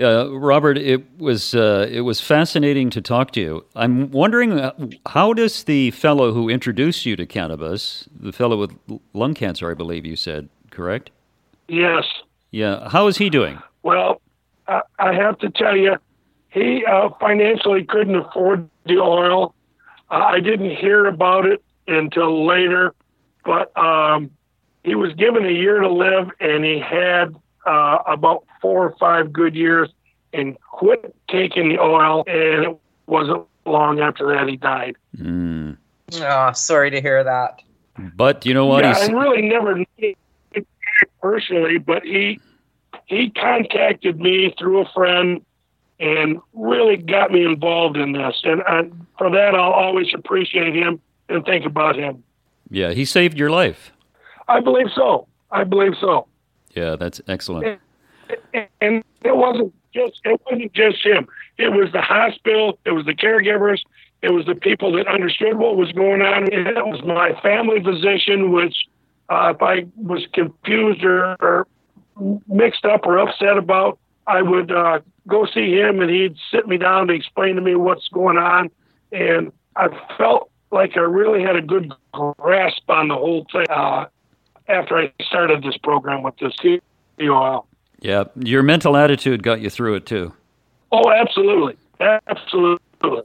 Uh, 0.00 0.36
Robert, 0.36 0.76
it 0.76 1.04
was 1.18 1.54
uh, 1.54 1.88
it 1.90 2.00
was 2.00 2.20
fascinating 2.20 2.90
to 2.90 3.00
talk 3.00 3.30
to 3.32 3.40
you. 3.40 3.64
I'm 3.76 4.10
wondering 4.10 4.58
uh, 4.58 4.72
how 5.06 5.32
does 5.32 5.64
the 5.64 5.92
fellow 5.92 6.32
who 6.32 6.48
introduced 6.48 7.06
you 7.06 7.14
to 7.16 7.26
cannabis, 7.26 8.08
the 8.14 8.32
fellow 8.32 8.58
with 8.58 8.72
lung 9.12 9.34
cancer, 9.34 9.70
I 9.70 9.74
believe 9.74 10.04
you 10.04 10.16
said, 10.16 10.48
correct? 10.70 11.10
Yes. 11.68 12.04
Yeah, 12.50 12.88
how 12.88 13.06
is 13.08 13.18
he 13.18 13.30
doing? 13.30 13.58
Well, 13.82 14.20
I, 14.68 14.82
I 14.98 15.12
have 15.14 15.38
to 15.40 15.50
tell 15.50 15.76
you, 15.76 15.96
he 16.50 16.84
uh, 16.84 17.08
financially 17.20 17.84
couldn't 17.84 18.14
afford 18.16 18.68
the 18.86 18.98
oil. 18.98 19.54
Uh, 20.10 20.14
I 20.14 20.40
didn't 20.40 20.70
hear 20.76 21.06
about 21.06 21.46
it 21.46 21.62
until 21.88 22.46
later, 22.46 22.94
but 23.44 23.76
um, 23.76 24.30
he 24.84 24.94
was 24.94 25.12
given 25.14 25.44
a 25.44 25.50
year 25.50 25.80
to 25.80 25.88
live, 25.90 26.28
and 26.40 26.64
he 26.64 26.78
had 26.78 27.34
uh, 27.66 27.98
about 28.06 28.44
four 28.62 28.84
or 28.86 28.94
five 29.00 29.32
good 29.32 29.54
years, 29.54 29.90
and 30.32 30.56
quit 30.60 31.14
taking 31.28 31.68
the 31.70 31.80
oil. 31.80 32.24
And 32.26 32.64
it 32.64 32.78
wasn't 33.06 33.46
long 33.66 34.00
after 34.00 34.28
that 34.34 34.48
he 34.48 34.56
died. 34.56 34.96
Mm. 35.16 35.76
Oh, 36.20 36.52
sorry 36.52 36.90
to 36.90 37.00
hear 37.00 37.24
that. 37.24 37.60
But 38.16 38.44
you 38.46 38.54
know 38.54 38.66
what? 38.66 38.84
Yeah, 38.84 38.94
He's- 38.94 39.08
I 39.08 39.12
really 39.12 39.42
never 39.42 39.74
knew 39.76 39.86
him 39.96 40.14
personally, 41.20 41.78
but 41.78 42.02
he 42.04 42.40
he 43.06 43.30
contacted 43.30 44.20
me 44.20 44.54
through 44.58 44.82
a 44.82 44.88
friend 44.94 45.44
and 46.00 46.40
really 46.52 46.96
got 46.96 47.30
me 47.30 47.44
involved 47.44 47.96
in 47.96 48.12
this. 48.12 48.40
And 48.44 48.62
I, 48.62 48.82
for 49.18 49.30
that, 49.30 49.54
I'll 49.54 49.72
always 49.72 50.08
appreciate 50.14 50.74
him 50.74 51.00
and 51.28 51.44
think 51.44 51.64
about 51.64 51.96
him. 51.96 52.22
yeah, 52.70 52.92
he 52.92 53.04
saved 53.04 53.38
your 53.38 53.50
life. 53.50 53.92
I 54.48 54.60
believe 54.60 54.88
so. 54.94 55.26
I 55.50 55.64
believe 55.64 55.92
so. 56.00 56.26
Yeah, 56.74 56.96
that's 56.96 57.20
excellent. 57.28 57.80
And 58.80 59.04
it 59.22 59.36
wasn't 59.36 59.72
just 59.94 60.20
it 60.24 60.40
wasn't 60.46 60.72
just 60.72 61.04
him. 61.04 61.28
It 61.58 61.70
was 61.70 61.92
the 61.92 62.00
hospital. 62.00 62.78
It 62.84 62.90
was 62.90 63.06
the 63.06 63.14
caregivers. 63.14 63.80
It 64.22 64.30
was 64.30 64.46
the 64.46 64.54
people 64.54 64.92
that 64.92 65.06
understood 65.06 65.56
what 65.56 65.76
was 65.76 65.92
going 65.92 66.22
on. 66.22 66.52
It 66.52 66.74
was 66.86 67.02
my 67.04 67.38
family 67.42 67.82
physician, 67.82 68.50
which 68.52 68.74
uh, 69.28 69.52
if 69.54 69.62
I 69.62 69.86
was 69.96 70.26
confused 70.32 71.04
or, 71.04 71.36
or 71.40 71.66
mixed 72.48 72.84
up 72.84 73.06
or 73.06 73.18
upset 73.18 73.56
about, 73.56 73.98
I 74.26 74.42
would 74.42 74.72
uh, 74.72 75.00
go 75.28 75.46
see 75.46 75.72
him, 75.72 76.00
and 76.00 76.10
he'd 76.10 76.36
sit 76.50 76.66
me 76.66 76.78
down 76.78 77.08
to 77.08 77.14
explain 77.14 77.56
to 77.56 77.60
me 77.60 77.74
what's 77.74 78.08
going 78.08 78.38
on. 78.38 78.70
And 79.12 79.52
I 79.76 79.88
felt 80.16 80.50
like 80.70 80.96
I 80.96 81.00
really 81.00 81.42
had 81.42 81.56
a 81.56 81.62
good 81.62 81.92
grasp 82.12 82.82
on 82.88 83.08
the 83.08 83.14
whole 83.14 83.46
thing 83.52 83.66
uh, 83.70 84.06
after 84.68 84.96
I 84.96 85.12
started 85.22 85.62
this 85.62 85.76
program 85.78 86.22
with 86.22 86.36
this 86.38 86.54
oil. 87.20 87.66
Yeah, 88.00 88.24
your 88.36 88.62
mental 88.62 88.96
attitude 88.96 89.42
got 89.42 89.60
you 89.60 89.70
through 89.70 89.94
it 89.94 90.06
too. 90.06 90.34
Oh, 90.92 91.10
absolutely, 91.10 91.76
absolutely. 92.00 93.22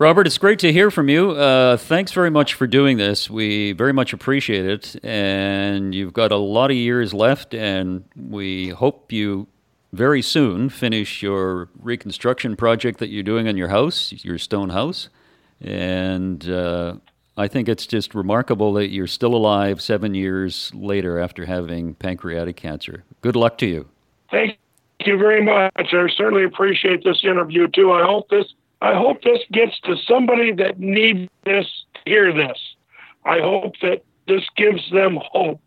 Robert, 0.00 0.26
it's 0.26 0.38
great 0.38 0.58
to 0.60 0.72
hear 0.72 0.90
from 0.90 1.10
you. 1.10 1.32
Uh, 1.32 1.76
thanks 1.76 2.10
very 2.12 2.30
much 2.30 2.54
for 2.54 2.66
doing 2.66 2.96
this. 2.96 3.28
We 3.28 3.72
very 3.72 3.92
much 3.92 4.14
appreciate 4.14 4.64
it. 4.64 5.04
And 5.04 5.94
you've 5.94 6.14
got 6.14 6.32
a 6.32 6.38
lot 6.38 6.70
of 6.70 6.78
years 6.78 7.12
left, 7.12 7.52
and 7.52 8.04
we 8.16 8.70
hope 8.70 9.12
you 9.12 9.46
very 9.92 10.22
soon 10.22 10.70
finish 10.70 11.22
your 11.22 11.68
reconstruction 11.78 12.56
project 12.56 12.98
that 13.00 13.10
you're 13.10 13.22
doing 13.22 13.46
on 13.46 13.58
your 13.58 13.68
house, 13.68 14.10
your 14.24 14.38
stone 14.38 14.70
house. 14.70 15.10
And 15.60 16.48
uh, 16.48 16.94
I 17.36 17.46
think 17.46 17.68
it's 17.68 17.86
just 17.86 18.14
remarkable 18.14 18.72
that 18.72 18.88
you're 18.88 19.06
still 19.06 19.34
alive 19.34 19.82
seven 19.82 20.14
years 20.14 20.72
later 20.74 21.18
after 21.18 21.44
having 21.44 21.94
pancreatic 21.94 22.56
cancer. 22.56 23.04
Good 23.20 23.36
luck 23.36 23.58
to 23.58 23.66
you. 23.66 23.86
Thank 24.30 24.56
you 25.04 25.18
very 25.18 25.44
much. 25.44 25.72
I 25.76 26.08
certainly 26.16 26.44
appreciate 26.44 27.04
this 27.04 27.22
interview 27.22 27.68
too. 27.68 27.92
I 27.92 28.02
hope 28.02 28.30
this 28.30 28.46
I 28.82 28.94
hope 28.94 29.22
this 29.22 29.40
gets 29.52 29.78
to 29.80 29.96
somebody 29.96 30.52
that 30.52 30.78
needs 30.78 31.30
this 31.44 31.66
to 31.94 32.00
hear 32.06 32.32
this. 32.32 32.58
I 33.24 33.40
hope 33.40 33.74
that 33.82 34.02
this 34.26 34.44
gives 34.56 34.90
them 34.90 35.18
hope. 35.30 35.60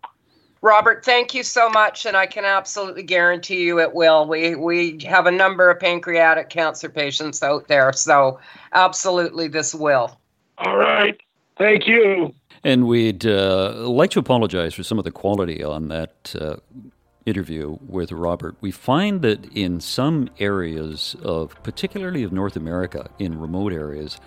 Robert, 0.61 1.03
thank 1.03 1.33
you 1.33 1.43
so 1.43 1.69
much, 1.69 2.05
and 2.05 2.15
I 2.15 2.25
can 2.25 2.45
absolutely 2.45 3.03
guarantee 3.03 3.63
you 3.63 3.81
it 3.81 3.93
will. 3.93 4.25
We 4.25 4.55
we 4.55 4.97
have 5.05 5.25
a 5.25 5.31
number 5.31 5.69
of 5.69 5.79
pancreatic 5.79 6.49
cancer 6.49 6.87
patients 6.87 7.43
out 7.43 7.67
there, 7.67 7.91
so 7.91 8.39
absolutely 8.71 9.49
this 9.49 9.75
will. 9.75 10.17
All 10.57 10.77
right. 10.77 11.19
Thank 11.57 11.85
you. 11.85 12.33
And 12.63 12.87
we'd 12.87 13.25
uh, 13.25 13.73
like 13.89 14.11
to 14.11 14.19
apologize 14.19 14.73
for 14.73 14.83
some 14.83 14.97
of 14.97 15.03
the 15.03 15.11
quality 15.11 15.61
on 15.61 15.89
that 15.89 16.33
uh, 16.39 16.55
interview 17.25 17.77
with 17.87 18.11
Robert. 18.11 18.55
We 18.61 18.71
find 18.71 19.21
that 19.21 19.45
in 19.53 19.79
some 19.79 20.29
areas 20.39 21.15
of, 21.23 21.61
particularly 21.63 22.23
of 22.23 22.31
North 22.31 22.55
America, 22.55 23.09
in 23.19 23.39
remote 23.39 23.73
areas, 23.73 24.19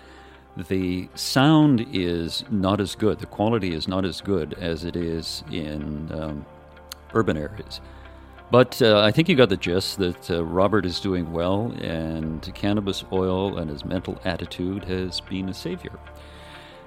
the 0.55 1.07
sound 1.13 1.85
is 1.93 2.43
not 2.49 2.81
as 2.81 2.95
good. 2.95 3.19
The 3.19 3.27
quality 3.27 3.73
is 3.73 3.87
not 3.87 4.05
as 4.05 4.21
good 4.21 4.55
as 4.55 4.83
it 4.83 4.95
is 4.95 5.43
in 5.51 6.11
um, 6.11 6.45
urban 7.13 7.37
areas. 7.37 7.79
But 8.49 8.81
uh, 8.81 9.01
I 9.01 9.11
think 9.11 9.27
you 9.27 9.35
got 9.35 9.49
the 9.49 9.57
gist 9.57 9.97
that 9.99 10.31
uh, 10.31 10.43
Robert 10.43 10.85
is 10.85 10.99
doing 10.99 11.33
well, 11.33 11.73
and 11.81 12.49
cannabis 12.55 13.03
oil 13.11 13.57
and 13.57 13.69
his 13.69 13.83
mental 13.83 14.19
attitude 14.23 14.85
has 14.85 15.19
been 15.19 15.49
a 15.49 15.53
savior. 15.53 15.99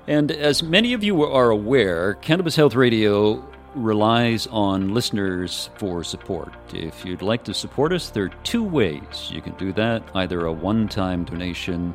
And 0.07 0.33
as 0.33 0.63
many 0.63 0.95
of 0.95 1.05
you 1.05 1.23
are 1.23 1.51
aware, 1.51 2.15
Cannabis 2.15 2.57
Health 2.57 2.75
Radio 2.75 3.47
relies 3.75 4.47
on 4.49 4.93
listeners 4.95 5.71
for 5.77 6.05
support. 6.05 6.53
If 6.75 7.05
you'd 7.05 7.23
like 7.23 7.45
to 7.45 7.55
support 7.55 7.93
us, 7.93 8.11
there 8.11 8.25
are 8.25 8.33
two 8.43 8.65
ways 8.65 9.31
you 9.31 9.41
can 9.41 9.53
do 9.55 9.73
that 9.75 10.03
either 10.15 10.47
a 10.47 10.53
one 10.53 10.89
time 10.89 11.23
donation 11.25 11.95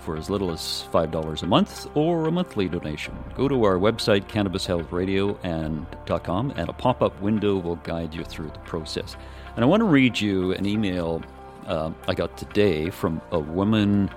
for 0.00 0.16
as 0.16 0.28
little 0.28 0.50
as 0.50 0.88
$5 0.92 1.42
a 1.42 1.46
month 1.46 1.86
or 1.94 2.26
a 2.26 2.32
monthly 2.32 2.68
donation. 2.68 3.16
Go 3.36 3.46
to 3.46 3.62
our 3.64 3.76
website, 3.76 4.28
cannabishealthradio.com, 4.28 6.50
and 6.56 6.68
a 6.68 6.72
pop 6.72 7.02
up 7.02 7.22
window 7.22 7.56
will 7.56 7.76
guide 7.76 8.12
you 8.12 8.24
through 8.24 8.50
the 8.50 8.58
process. 8.60 9.14
And 9.54 9.64
I 9.64 9.68
want 9.68 9.80
to 9.80 9.84
read 9.84 10.20
you 10.20 10.52
an 10.52 10.66
email 10.66 11.22
uh, 11.66 11.92
I 12.08 12.14
got 12.14 12.36
today 12.36 12.90
from 12.90 13.22
a 13.30 13.38
woman 13.38 14.10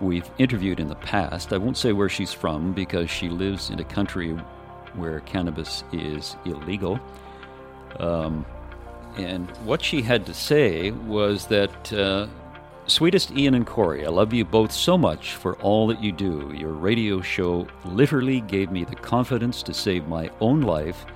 we've 0.00 0.28
interviewed 0.38 0.80
in 0.80 0.88
the 0.88 0.96
past. 0.96 1.52
I 1.52 1.58
won't 1.58 1.76
say 1.76 1.92
where 1.92 2.08
she's 2.08 2.32
from 2.32 2.72
because 2.72 3.08
she 3.08 3.28
lives 3.28 3.70
in 3.70 3.78
a 3.78 3.84
country 3.84 4.36
where 4.96 5.20
cannabis 5.20 5.84
is 5.92 6.36
illegal. 6.44 7.00
Um, 7.98 8.44
and 9.16 9.48
what 9.58 9.82
she 9.82 10.02
had 10.02 10.26
to 10.26 10.34
say 10.34 10.90
was 10.90 11.46
that 11.46 11.92
uh, 11.92 12.26
Sweetest 12.86 13.30
Ian 13.32 13.54
and 13.54 13.66
Corey, 13.66 14.04
I 14.04 14.10
love 14.10 14.32
you 14.32 14.44
both 14.44 14.72
so 14.72 14.98
much 14.98 15.34
for 15.34 15.56
all 15.56 15.86
that 15.86 16.02
you 16.02 16.12
do. 16.12 16.52
Your 16.54 16.72
radio 16.72 17.20
show 17.20 17.66
literally 17.84 18.40
gave 18.40 18.70
me 18.70 18.84
the 18.84 18.96
confidence 18.96 19.62
to 19.62 19.72
save 19.72 20.06
my 20.06 20.30
own 20.40 20.60
life 20.60 21.06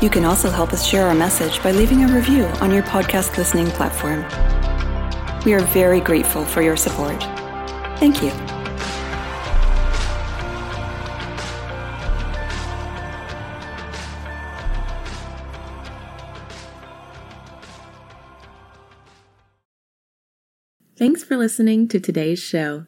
You 0.01 0.09
can 0.09 0.25
also 0.25 0.49
help 0.49 0.73
us 0.73 0.85
share 0.85 1.07
our 1.07 1.15
message 1.15 1.63
by 1.63 1.71
leaving 1.71 2.03
a 2.03 2.13
review 2.13 2.43
on 2.59 2.69
your 2.69 2.83
podcast 2.83 3.37
listening 3.37 3.67
platform. 3.67 4.25
We 5.45 5.53
are 5.53 5.61
very 5.61 6.01
grateful 6.01 6.43
for 6.43 6.61
your 6.61 6.75
support. 6.75 7.23
Thank 7.97 8.21
you. 8.21 8.31
Thanks 20.97 21.23
for 21.23 21.37
listening 21.37 21.87
to 21.87 22.01
today's 22.01 22.39
show. 22.39 22.87